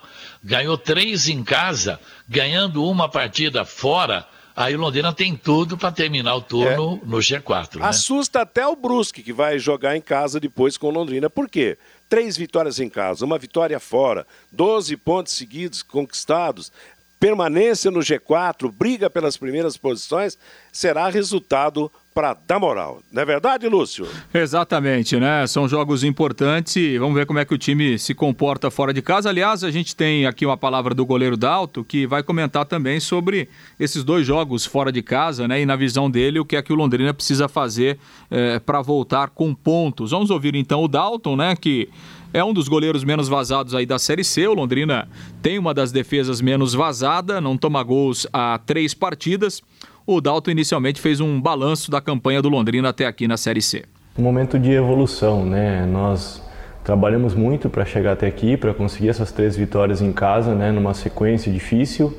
[0.47, 4.25] ganhou três em casa, ganhando uma partida fora.
[4.55, 7.07] Aí o Londrina tem tudo para terminar o turno é.
[7.07, 7.81] no G4.
[7.81, 7.87] Né?
[7.87, 11.29] Assusta até o Brusque, que vai jogar em casa depois com o Londrina.
[11.29, 11.77] Por quê?
[12.09, 16.71] Três vitórias em casa, uma vitória fora, 12 pontos seguidos conquistados,
[17.19, 20.39] permanência no G4, briga pelas primeiras posições,
[20.71, 23.03] será resultado para dar moral.
[23.13, 24.09] Não é verdade, Lúcio?
[24.33, 25.47] Exatamente, né?
[25.47, 29.03] São jogos importantes e vamos ver como é que o time se comporta fora de
[29.03, 29.29] casa.
[29.29, 33.51] Aliás, a gente tem aqui uma palavra do goleiro Dalto que vai comentar também sobre
[33.79, 35.61] esses dois jogos fora de casa, né?
[35.61, 37.99] E na visão dele, o que é que o Londrina precisa fazer
[38.31, 40.13] é, para voltar com pontos.
[40.13, 41.55] Vamos ouvir então o Dalton, né?
[41.55, 41.87] Que
[42.33, 44.49] é um dos goleiros menos vazados aí da Série C.
[44.49, 45.07] O Londrina
[45.43, 49.63] tem uma das defesas menos vazada, não toma gols há três partidas
[50.07, 53.85] o Dalton inicialmente fez um balanço da campanha do Londrina até aqui na Série C.
[54.17, 55.85] Um momento de evolução, né?
[55.85, 56.43] Nós
[56.85, 60.71] trabalhamos muito para chegar até aqui, para conseguir essas três vitórias em casa, né?
[60.71, 62.17] Numa sequência difícil,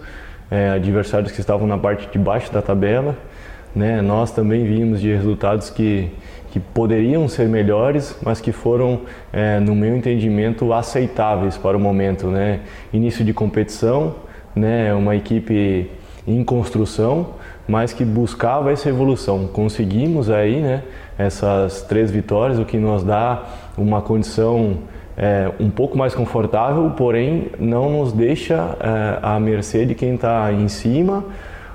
[0.52, 3.18] é, adversários que estavam na parte de baixo da tabela,
[3.74, 4.02] né?
[4.02, 6.12] Nós também vimos de resultados que
[6.50, 9.02] que poderiam ser melhores, mas que foram,
[9.34, 12.62] é, no meu entendimento, aceitáveis para o momento, né?
[12.92, 14.16] Início de competição,
[14.56, 14.94] né?
[14.94, 15.92] Uma equipe
[16.26, 17.36] em construção,
[17.68, 19.48] mas que buscava essa evolução.
[19.48, 20.84] Conseguimos aí, né,
[21.18, 23.44] essas três vitórias, o que nos dá
[23.78, 24.78] uma condição
[25.18, 30.52] é, um pouco mais confortável, porém não nos deixa é, à mercê de quem está
[30.54, 31.26] em cima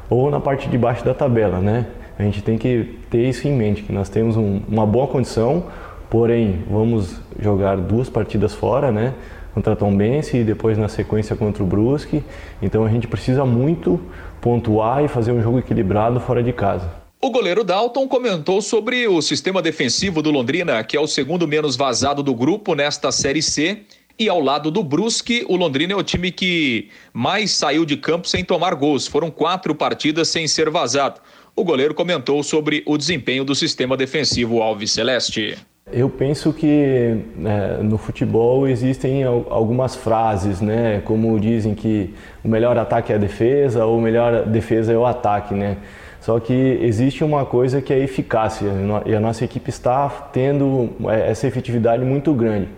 [0.08, 1.86] ou na parte de baixo da tabela, né?
[2.18, 5.64] A gente tem que ter isso em mente, que nós temos um, uma boa condição,
[6.08, 9.14] porém vamos jogar duas partidas fora, né?
[9.54, 12.22] Contra Tom Bense e depois na sequência contra o Brusque.
[12.60, 14.00] Então a gente precisa muito
[14.42, 16.90] pontuar e fazer um jogo equilibrado fora de casa.
[17.20, 21.76] O goleiro Dalton comentou sobre o sistema defensivo do Londrina, que é o segundo menos
[21.76, 23.82] vazado do grupo nesta Série C.
[24.18, 28.28] E ao lado do Brusque, o Londrina é o time que mais saiu de campo
[28.28, 29.06] sem tomar gols.
[29.06, 31.20] Foram quatro partidas sem ser vazado.
[31.54, 35.56] O goleiro comentou sobre o desempenho do sistema defensivo Alves Celeste.
[35.92, 42.78] Eu penso que né, no futebol existem algumas frases, né, como dizem que o melhor
[42.78, 45.76] ataque é a defesa ou o melhor defesa é o ataque, né.
[46.20, 48.68] Só que existe uma coisa que é eficácia
[49.04, 52.68] e a nossa equipe está tendo é, essa efetividade muito grande.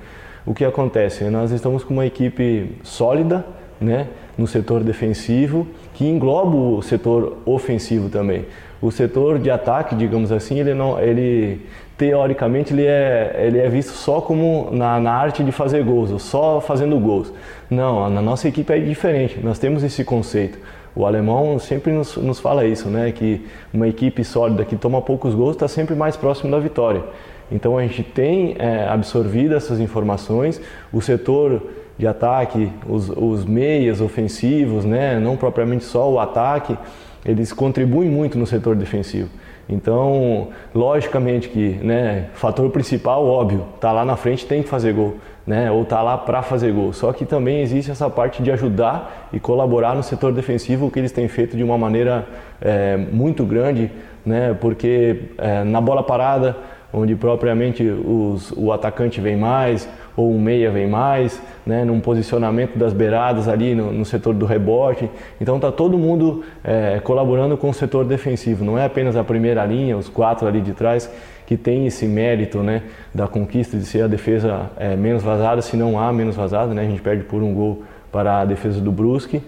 [0.44, 1.24] O que acontece?
[1.24, 3.44] Nós estamos com uma equipe sólida,
[3.80, 8.44] né, no setor defensivo, que engloba o setor ofensivo também.
[8.82, 11.60] O setor de ataque, digamos assim, ele não, ele
[11.96, 16.18] teoricamente ele é, ele é visto só como na, na arte de fazer gols, ou
[16.18, 17.32] só fazendo gols.
[17.70, 20.58] Não, na nossa equipe é diferente, nós temos esse conceito.
[20.96, 23.10] O alemão sempre nos, nos fala isso, né?
[23.10, 27.02] que uma equipe sólida que toma poucos gols está sempre mais próximo da vitória.
[27.50, 30.60] Então a gente tem é, absorvido essas informações,
[30.92, 31.62] o setor
[31.98, 35.18] de ataque, os, os meias ofensivos, né?
[35.18, 36.76] não propriamente só o ataque,
[37.24, 39.28] eles contribuem muito no setor defensivo.
[39.68, 45.16] Então, logicamente que, né, fator principal, óbvio, tá lá na frente tem que fazer gol,
[45.46, 46.92] né, ou tá lá para fazer gol.
[46.92, 51.12] Só que também existe essa parte de ajudar e colaborar no setor defensivo, que eles
[51.12, 52.26] têm feito de uma maneira
[52.60, 53.90] é, muito grande,
[54.24, 56.56] né, porque é, na bola parada
[56.94, 62.78] onde propriamente os, o atacante vem mais ou o meia vem mais, né, num posicionamento
[62.78, 65.10] das beiradas ali no, no setor do rebote.
[65.40, 68.64] Então está todo mundo é, colaborando com o setor defensivo.
[68.64, 71.10] Não é apenas a primeira linha, os quatro ali de trás
[71.46, 75.76] que tem esse mérito, né, da conquista de ser a defesa é, menos vazada, se
[75.76, 78.90] não há menos vazada, né, a gente perde por um gol para a defesa do
[78.90, 79.42] Brusque,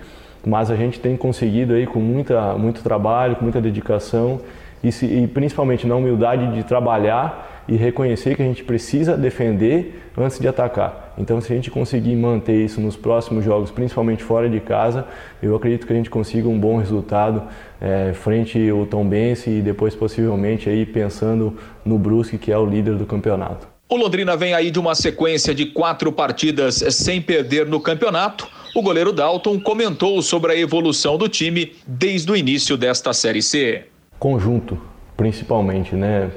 [0.44, 4.40] mas a gente tem conseguido aí com muita, muito trabalho, com muita dedicação
[4.83, 10.02] e, se, e principalmente na humildade de trabalhar e reconhecer que a gente precisa defender
[10.16, 11.14] antes de atacar.
[11.18, 15.07] Então, se a gente conseguir manter isso nos próximos jogos, principalmente fora de casa,
[15.42, 17.42] eu acredito que a gente consiga um bom resultado
[17.81, 22.66] é, frente ao Tom Bense e depois possivelmente aí pensando no Brusque, que é o
[22.66, 23.66] líder do campeonato.
[23.88, 28.48] O Londrina vem aí de uma sequência de quatro partidas sem perder no campeonato.
[28.74, 33.85] O goleiro Dalton comentou sobre a evolução do time desde o início desta Série C
[34.18, 34.81] conjunto,
[35.16, 36.31] principalmente, né?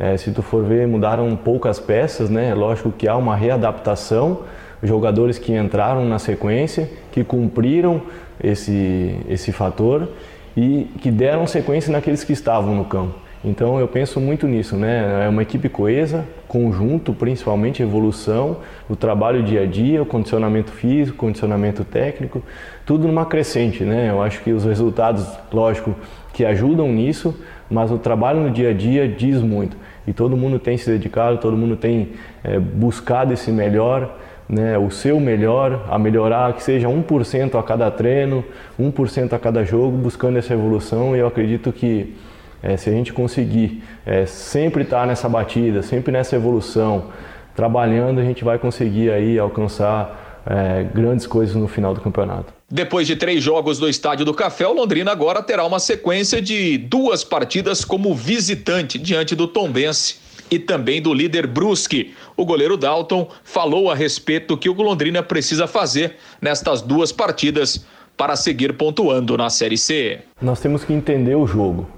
[0.00, 2.54] É, se tu for ver, mudaram poucas peças, né?
[2.54, 4.44] Lógico que há uma readaptação,
[4.82, 8.00] jogadores que entraram na sequência, que cumpriram
[8.42, 10.08] esse, esse fator
[10.56, 13.14] e que deram sequência naqueles que estavam no campo.
[13.44, 15.26] Então eu penso muito nisso, né?
[15.26, 18.56] É uma equipe coesa, conjunto, principalmente evolução,
[18.88, 22.42] o trabalho dia a dia, o condicionamento físico, condicionamento técnico,
[22.86, 24.08] tudo numa crescente, né?
[24.10, 25.94] Eu acho que os resultados, lógico,
[26.32, 27.34] que ajudam nisso,
[27.70, 29.76] mas o trabalho no dia a dia diz muito.
[30.10, 34.16] E todo mundo tem se dedicado, todo mundo tem é, buscado esse melhor,
[34.48, 38.44] né, o seu melhor, a melhorar, que seja 1% a cada treino,
[38.76, 41.14] 1% a cada jogo, buscando essa evolução.
[41.14, 42.16] E eu acredito que
[42.60, 47.04] é, se a gente conseguir é, sempre estar nessa batida, sempre nessa evolução,
[47.54, 52.59] trabalhando, a gente vai conseguir aí alcançar é, grandes coisas no final do campeonato.
[52.72, 56.78] Depois de três jogos no Estádio do Café, o Londrina agora terá uma sequência de
[56.78, 62.14] duas partidas como visitante diante do Tombense e também do líder Brusque.
[62.36, 67.84] O goleiro Dalton falou a respeito do que o Londrina precisa fazer nestas duas partidas
[68.16, 70.20] para seguir pontuando na Série C.
[70.40, 71.88] Nós temos que entender o jogo.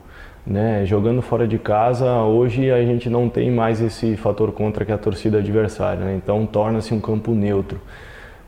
[0.47, 0.87] Né?
[0.87, 4.97] Jogando fora de casa, hoje a gente não tem mais esse fator contra que a
[4.97, 6.15] torcida adversária, né?
[6.17, 7.79] então torna-se um campo neutro.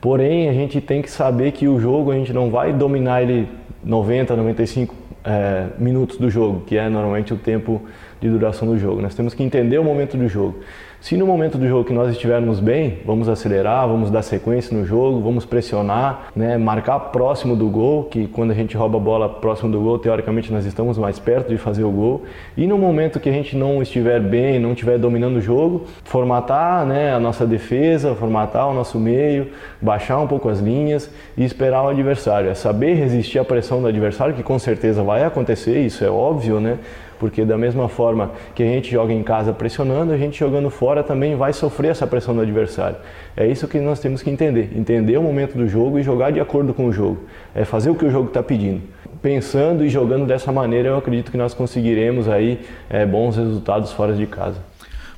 [0.05, 3.49] Porém, a gente tem que saber que o jogo a gente não vai dominar ele
[3.83, 7.81] 90, 95 é, minutos do jogo, que é normalmente o tempo
[8.21, 9.01] de duração do jogo.
[9.01, 10.59] Nós temos que entender o momento do jogo.
[11.05, 14.83] Se no momento do jogo que nós estivermos bem, vamos acelerar, vamos dar sequência no
[14.83, 19.29] jogo, vamos pressionar, né, marcar próximo do gol, que quando a gente rouba a bola
[19.29, 22.23] próximo do gol, teoricamente nós estamos mais perto de fazer o gol.
[22.57, 26.87] E no momento que a gente não estiver bem, não estiver dominando o jogo, formatar
[26.87, 31.83] né, a nossa defesa, formatar o nosso meio, baixar um pouco as linhas e esperar
[31.83, 32.49] o adversário.
[32.49, 36.59] É saber resistir à pressão do adversário, que com certeza vai acontecer, isso é óbvio,
[36.59, 36.79] né?
[37.19, 41.03] Porque da mesma forma que a gente joga em casa pressionando, a gente jogando fora
[41.03, 42.97] também vai sofrer essa pressão do adversário.
[43.35, 46.39] É isso que nós temos que entender, entender o momento do jogo e jogar de
[46.39, 47.23] acordo com o jogo,
[47.53, 48.81] é fazer o que o jogo está pedindo.
[49.21, 54.13] Pensando e jogando dessa maneira, eu acredito que nós conseguiremos aí é, bons resultados fora
[54.13, 54.74] de casa.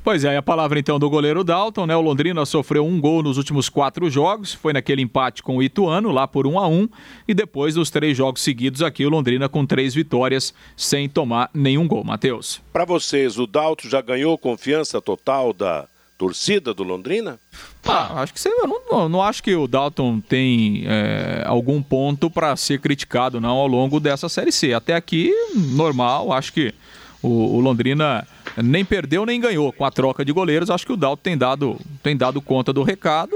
[0.08, 1.94] Pois é, a palavra então do goleiro Dalton, né?
[1.94, 6.12] O Londrina sofreu um gol nos últimos quatro jogos, foi naquele empate com o Ituano,
[6.14, 6.88] lá por um a um,
[7.28, 11.86] e depois dos três jogos seguidos aqui, o Londrina com três vitórias sem tomar nenhum
[11.86, 12.06] gol.
[12.06, 12.62] Matheus.
[12.72, 15.86] Para vocês, o Dalton já ganhou confiança total da
[16.18, 17.38] torcida do Londrina?
[17.86, 22.30] Ah, acho que você, eu não, não acho que o Dalton tem é, algum ponto
[22.30, 24.74] para ser criticado não ao longo dessa série C.
[24.74, 26.74] Até aqui, normal, acho que
[27.22, 28.26] o, o Londrina
[28.64, 30.70] nem perdeu nem ganhou com a troca de goleiros.
[30.70, 33.32] Acho que o Dalton tem dado, tem dado conta do recado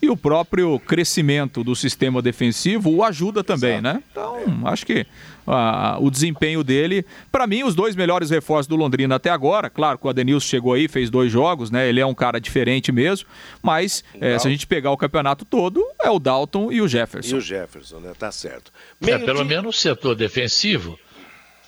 [0.00, 3.82] e o próprio crescimento do sistema defensivo o ajuda também, Exato.
[3.82, 4.02] né?
[4.10, 5.06] Então, acho que
[5.46, 9.70] ah, o desempenho dele, para mim, os dois melhores reforços do Londrina até agora.
[9.70, 11.88] Claro que o Adenilson chegou aí, fez dois jogos, né?
[11.88, 13.26] Ele é um cara diferente mesmo,
[13.62, 17.36] mas é, se a gente pegar o campeonato todo, é o Dalton e o Jefferson.
[17.36, 18.12] E o Jefferson, né?
[18.18, 18.72] Tá certo.
[19.06, 20.98] É, pelo menos o setor defensivo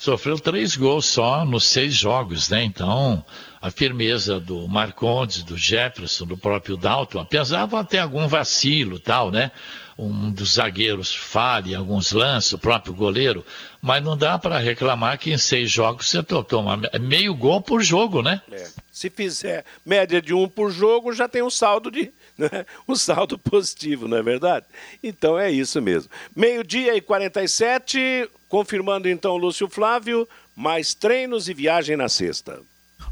[0.00, 2.64] sofreu três gols só nos seis jogos, né?
[2.64, 3.22] Então,
[3.60, 9.30] a firmeza do Marcondes, do Jefferson, do próprio Dalton, apesar de ter algum vacilo tal,
[9.30, 9.52] né?
[9.98, 13.44] Um dos zagueiros falha alguns lances, o próprio goleiro,
[13.82, 18.22] mas não dá para reclamar que em seis jogos você toma meio gol por jogo,
[18.22, 18.40] né?
[18.50, 18.68] É.
[18.90, 22.10] Se fizer média de um por jogo, já tem um saldo de
[22.40, 22.66] né?
[22.88, 24.66] um saldo positivo, não é verdade?
[25.02, 26.10] Então é isso mesmo.
[26.34, 32.60] Meio-dia e 47, confirmando então Lúcio Flávio, mais treinos e viagem na sexta.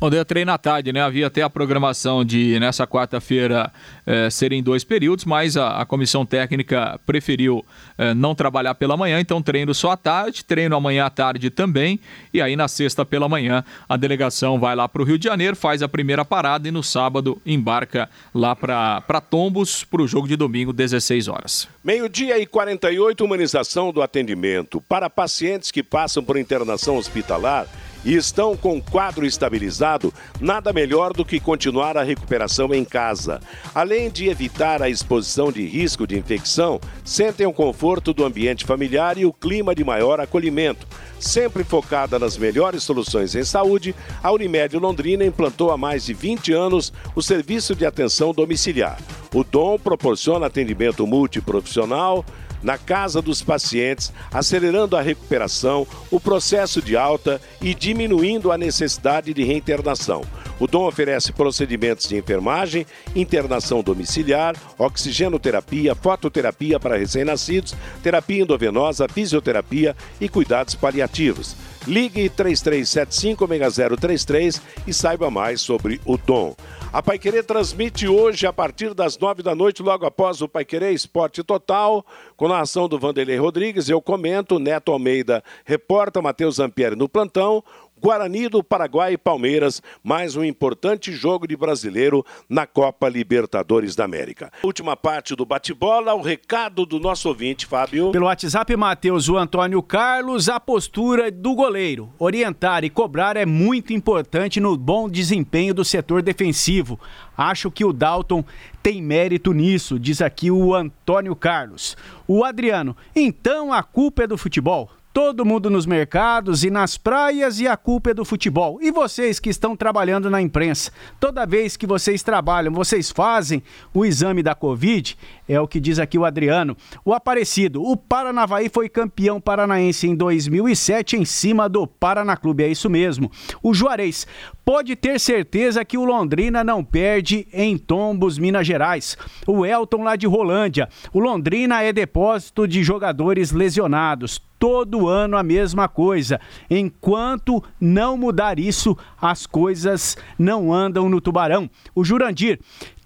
[0.00, 1.02] Ontem treino à tarde, né?
[1.02, 3.72] Havia até a programação de nessa quarta-feira
[4.06, 9.18] eh, serem dois períodos, mas a, a comissão técnica preferiu eh, não trabalhar pela manhã,
[9.18, 11.98] então treino só à tarde, treino amanhã à tarde também,
[12.32, 15.56] e aí na sexta pela manhã a delegação vai lá para o Rio de Janeiro,
[15.56, 20.36] faz a primeira parada e no sábado embarca lá para Tombos para o jogo de
[20.36, 21.68] domingo, 16 horas.
[21.82, 24.80] Meio-dia e 48, humanização do atendimento.
[24.88, 27.66] Para pacientes que passam por internação hospitalar,
[28.08, 33.38] e estão com o quadro estabilizado, nada melhor do que continuar a recuperação em casa.
[33.74, 39.18] Além de evitar a exposição de risco de infecção, sentem o conforto do ambiente familiar
[39.18, 40.86] e o clima de maior acolhimento.
[41.20, 46.50] Sempre focada nas melhores soluções em saúde, a Unimed Londrina implantou há mais de 20
[46.50, 48.98] anos o serviço de atenção domiciliar.
[49.34, 52.24] O DOM proporciona atendimento multiprofissional,
[52.62, 59.32] na casa dos pacientes, acelerando a recuperação, o processo de alta e diminuindo a necessidade
[59.32, 60.22] de reinternação.
[60.60, 62.84] O Dom oferece procedimentos de enfermagem,
[63.14, 71.56] internação domiciliar, oxigenoterapia, fototerapia para recém-nascidos, terapia endovenosa, fisioterapia e cuidados paliativos.
[71.88, 76.54] Ligue 3375-6033 e saiba mais sobre o Dom.
[76.92, 81.42] A Paiquerê transmite hoje, a partir das nove da noite, logo após o Paiquerê Esporte
[81.42, 82.04] Total,
[82.36, 83.88] com a ação do Vanderlei Rodrigues.
[83.88, 87.64] Eu comento, Neto Almeida reporta, Matheus Ampieri no plantão.
[88.00, 94.04] Guarani do Paraguai e Palmeiras, mais um importante jogo de brasileiro na Copa Libertadores da
[94.04, 94.52] América.
[94.62, 98.12] Última parte do bate-bola, o recado do nosso ouvinte, Fábio.
[98.12, 102.12] Pelo WhatsApp, Matheus, o Antônio Carlos, a postura do goleiro.
[102.18, 107.00] Orientar e cobrar é muito importante no bom desempenho do setor defensivo.
[107.36, 108.44] Acho que o Dalton
[108.82, 111.96] tem mérito nisso, diz aqui o Antônio Carlos.
[112.26, 114.90] O Adriano, então a culpa é do futebol?
[115.18, 118.78] Todo mundo nos mercados e nas praias e a culpa é do futebol.
[118.80, 123.60] E vocês que estão trabalhando na imprensa, toda vez que vocês trabalham, vocês fazem
[123.92, 125.18] o exame da Covid?
[125.48, 126.76] É o que diz aqui o Adriano.
[127.04, 132.68] O Aparecido, o Paranavaí foi campeão paranaense em 2007 em cima do Paraná Clube, é
[132.68, 133.30] isso mesmo.
[133.62, 134.26] O Juarez,
[134.64, 139.16] pode ter certeza que o Londrina não perde em Tombos, Minas Gerais.
[139.46, 145.42] O Elton lá de Rolândia, o Londrina é depósito de jogadores lesionados todo ano a
[145.42, 146.40] mesma coisa.
[146.68, 151.70] Enquanto não mudar isso, as coisas não andam no Tubarão.
[151.94, 152.58] O Jurandir,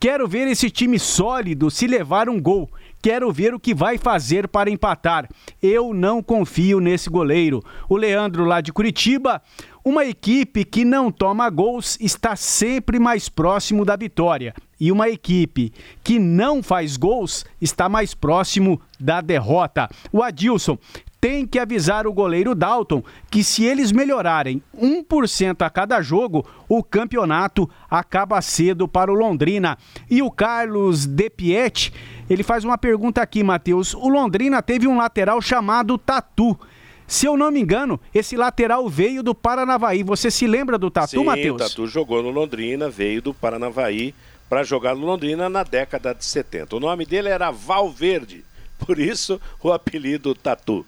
[0.02, 2.68] quero ver esse time sólido se levar um gol.
[3.00, 5.28] Quero ver o que vai fazer para empatar.
[5.62, 7.62] Eu não confio nesse goleiro.
[7.88, 9.40] O Leandro lá de Curitiba,
[9.84, 14.52] uma equipe que não toma gols está sempre mais próximo da vitória.
[14.80, 15.72] E uma equipe
[16.02, 19.88] que não faz gols está mais próximo da derrota.
[20.12, 20.76] O Adilson,
[21.22, 23.00] tem que avisar o goleiro Dalton
[23.30, 29.78] que se eles melhorarem 1% a cada jogo, o campeonato acaba cedo para o Londrina.
[30.10, 31.92] E o Carlos De Piet,
[32.28, 33.94] ele faz uma pergunta aqui, Matheus.
[33.94, 36.58] O Londrina teve um lateral chamado Tatu.
[37.06, 40.02] Se eu não me engano, esse lateral veio do Paranavaí.
[40.02, 41.54] Você se lembra do Tatu, Matheus?
[41.54, 44.12] O Tatu jogou no Londrina, veio do Paranavaí
[44.48, 46.74] para jogar no Londrina na década de 70.
[46.74, 48.44] O nome dele era Valverde,
[48.76, 50.84] por isso o apelido Tatu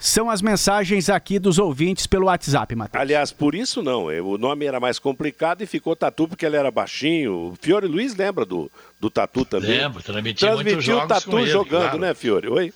[0.00, 3.00] são as mensagens aqui dos ouvintes pelo WhatsApp, Matheus.
[3.00, 4.06] Aliás, por isso não.
[4.06, 7.52] O nome era mais complicado e ficou Tatu porque ele era baixinho.
[7.52, 9.70] O Fiore Luiz lembra do, do Tatu também?
[9.70, 11.98] Lembro, transmitiu, transmitiu muitos jogos Tatu com ele, jogando, claro.
[11.98, 12.48] né, Fiore?
[12.48, 12.72] Oi?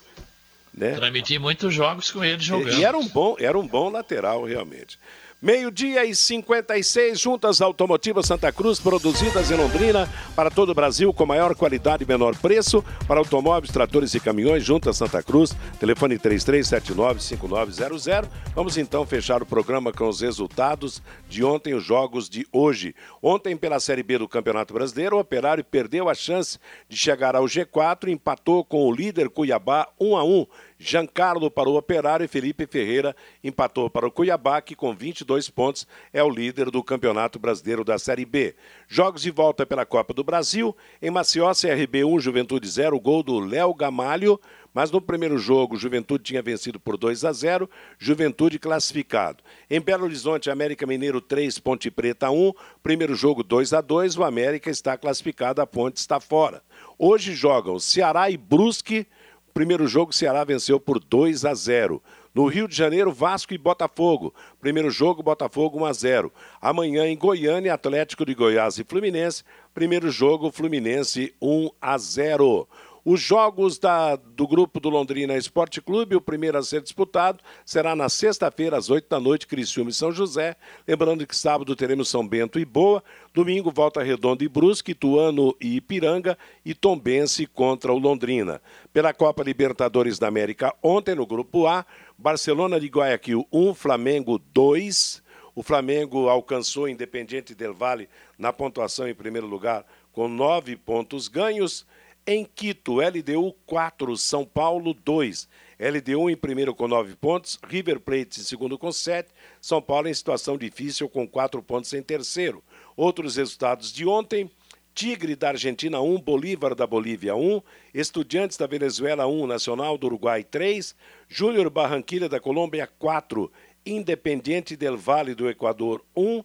[0.76, 0.90] Né?
[0.92, 2.78] Transmiti muitos jogos com ele jogando.
[2.78, 4.98] E era um bom, era um bom lateral, realmente.
[5.44, 11.26] Meio-dia e 56, juntas automotivas Santa Cruz, produzidas em Londrina para todo o Brasil com
[11.26, 12.82] maior qualidade e menor preço.
[13.06, 18.26] Para automóveis, tratores e caminhões, juntas Santa Cruz, telefone 3379-5900.
[18.54, 22.94] Vamos então fechar o programa com os resultados de ontem, os jogos de hoje.
[23.22, 27.44] Ontem, pela Série B do Campeonato Brasileiro, o Operário perdeu a chance de chegar ao
[27.44, 30.46] G4 e empatou com o líder Cuiabá 1 a 1
[30.84, 35.86] Giancarlo para o Operário e Felipe Ferreira empatou para o Cuiabá, que com 22 pontos
[36.12, 38.54] é o líder do Campeonato Brasileiro da Série B.
[38.86, 40.76] Jogos de volta pela Copa do Brasil.
[41.00, 44.38] Em Maceió, CRB 1, Juventude 0, gol do Léo Gamalho.
[44.74, 49.42] Mas no primeiro jogo, Juventude tinha vencido por 2 a 0, Juventude classificado.
[49.70, 54.24] Em Belo Horizonte, América Mineiro 3, Ponte Preta 1, primeiro jogo 2 a 2, o
[54.24, 56.60] América está classificado, a Ponte está fora.
[56.98, 59.06] Hoje jogam Ceará e Brusque,
[59.54, 62.02] Primeiro jogo, Ceará venceu por 2 a 0.
[62.34, 64.34] No Rio de Janeiro, Vasco e Botafogo.
[64.60, 66.32] Primeiro jogo, Botafogo 1 a 0.
[66.60, 69.44] Amanhã em Goiânia, Atlético de Goiás e Fluminense.
[69.72, 72.68] Primeiro jogo, Fluminense 1 a 0.
[73.04, 77.94] Os jogos da, do grupo do Londrina Esporte Clube, o primeiro a ser disputado, será
[77.94, 80.56] na sexta-feira, às 8 da noite, Criciúma e São José.
[80.88, 83.04] Lembrando que sábado teremos São Bento e Boa.
[83.34, 88.58] Domingo, Volta Redonda e Brusque, Ituano e Ipiranga e Tombense contra o Londrina.
[88.90, 91.84] Pela Copa Libertadores da América, ontem no grupo A,
[92.16, 95.22] Barcelona de Guayaquil 1, Flamengo 2.
[95.54, 101.86] O Flamengo alcançou Independiente del Valle na pontuação em primeiro lugar com nove pontos ganhos.
[102.26, 105.46] Em Quito, LDU 4, São Paulo 2.
[105.78, 109.28] LDU em primeiro com nove pontos, River Plate em segundo com sete,
[109.60, 112.64] São Paulo em situação difícil com quatro pontos em terceiro.
[112.96, 114.50] Outros resultados de ontem:
[114.94, 117.60] Tigre da Argentina 1, Bolívar da Bolívia 1,
[117.92, 120.96] Estudiantes da Venezuela 1, Nacional do Uruguai 3,
[121.28, 123.52] Júnior Barranquilla da Colômbia 4,
[123.84, 126.42] Independiente del Vale do Equador 1,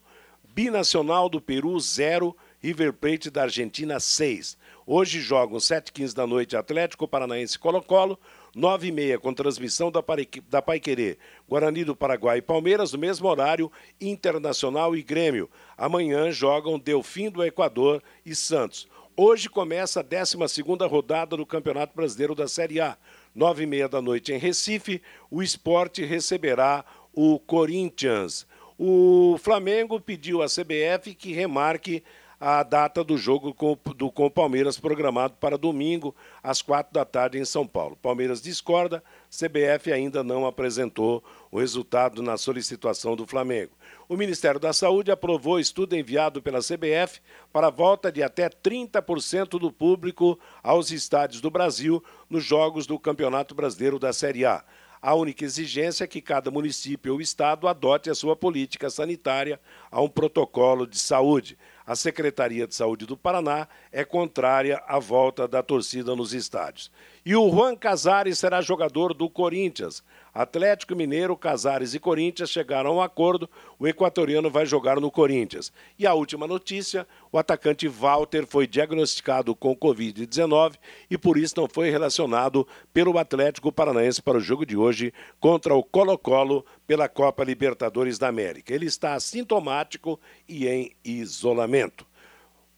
[0.54, 4.58] Binacional do Peru 0, River Plate da Argentina 6.
[4.86, 8.20] Hoje jogam 7h15 da noite Atlético Paranaense Colo-Colo,
[8.56, 10.04] 9h30 com transmissão da,
[10.50, 15.50] da Paiquerê, Guarani do Paraguai e Palmeiras, no mesmo horário, Internacional e Grêmio.
[15.78, 18.88] Amanhã jogam Delfim do Equador e Santos.
[19.16, 22.98] Hoje começa a 12 rodada do Campeonato Brasileiro da Série A.
[23.38, 25.02] 9h30 da noite em Recife,
[25.32, 26.84] o esporte receberá
[27.14, 28.46] o Corinthians.
[28.78, 32.04] O Flamengo pediu à CBF que remarque
[32.40, 37.04] a data do jogo com, do, com o Palmeiras programado para domingo, às quatro da
[37.04, 37.98] tarde, em São Paulo.
[38.02, 41.22] Palmeiras discorda, CBF ainda não apresentou
[41.52, 43.74] o resultado na solicitação do Flamengo.
[44.08, 47.20] O Ministério da Saúde aprovou estudo enviado pela CBF
[47.52, 52.98] para a volta de até 30% do público aos estádios do Brasil nos jogos do
[52.98, 54.64] Campeonato Brasileiro da Série A.
[55.02, 59.60] A única exigência é que cada município ou estado adote a sua política sanitária
[59.90, 61.58] a um protocolo de saúde
[61.90, 66.92] a Secretaria de Saúde do Paraná é contrária à volta da torcida nos estádios.
[67.26, 70.04] E o Juan Casares será jogador do Corinthians.
[70.32, 73.50] Atlético Mineiro, Casares e Corinthians chegaram a um acordo.
[73.80, 75.74] O equatoriano vai jogar no Corinthians.
[75.98, 80.76] E a última notícia: o atacante Walter foi diagnosticado com Covid-19
[81.10, 85.74] e por isso não foi relacionado pelo Atlético Paranaense para o jogo de hoje contra
[85.74, 88.74] o Colo-Colo pela Copa Libertadores da América.
[88.74, 92.04] Ele está assintomático e em isolamento.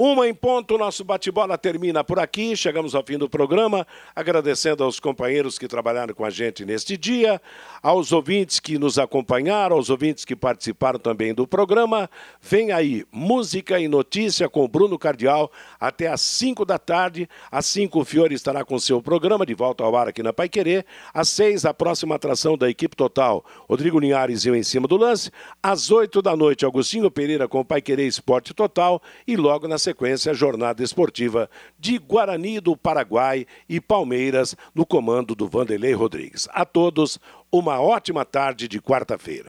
[0.03, 2.57] Uma em ponto, nosso bate-bola termina por aqui.
[2.57, 3.85] Chegamos ao fim do programa,
[4.15, 7.39] agradecendo aos companheiros que trabalharam com a gente neste dia,
[7.83, 12.09] aos ouvintes que nos acompanharam, aos ouvintes que participaram também do programa.
[12.41, 17.29] Vem aí, música e notícia com Bruno Cardial até às 5 da tarde.
[17.51, 20.83] Às 5 o Fiore estará com seu programa de volta ao ar aqui na Paiquerê.
[21.13, 24.97] Às 6 a próxima atração da equipe total, Rodrigo Linhares e eu em cima do
[24.97, 25.29] lance.
[25.61, 30.35] Às 8 da noite, Agostinho Pereira com Paiquerê Esporte Total e logo na sequência a
[30.35, 36.47] jornada esportiva de Guarani do Paraguai e Palmeiras no comando do Vanderlei Rodrigues.
[36.51, 37.19] A todos,
[37.51, 39.45] uma ótima tarde de quarta-feira.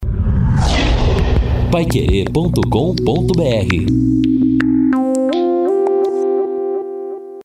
[1.70, 4.21] Paiquerê.com.br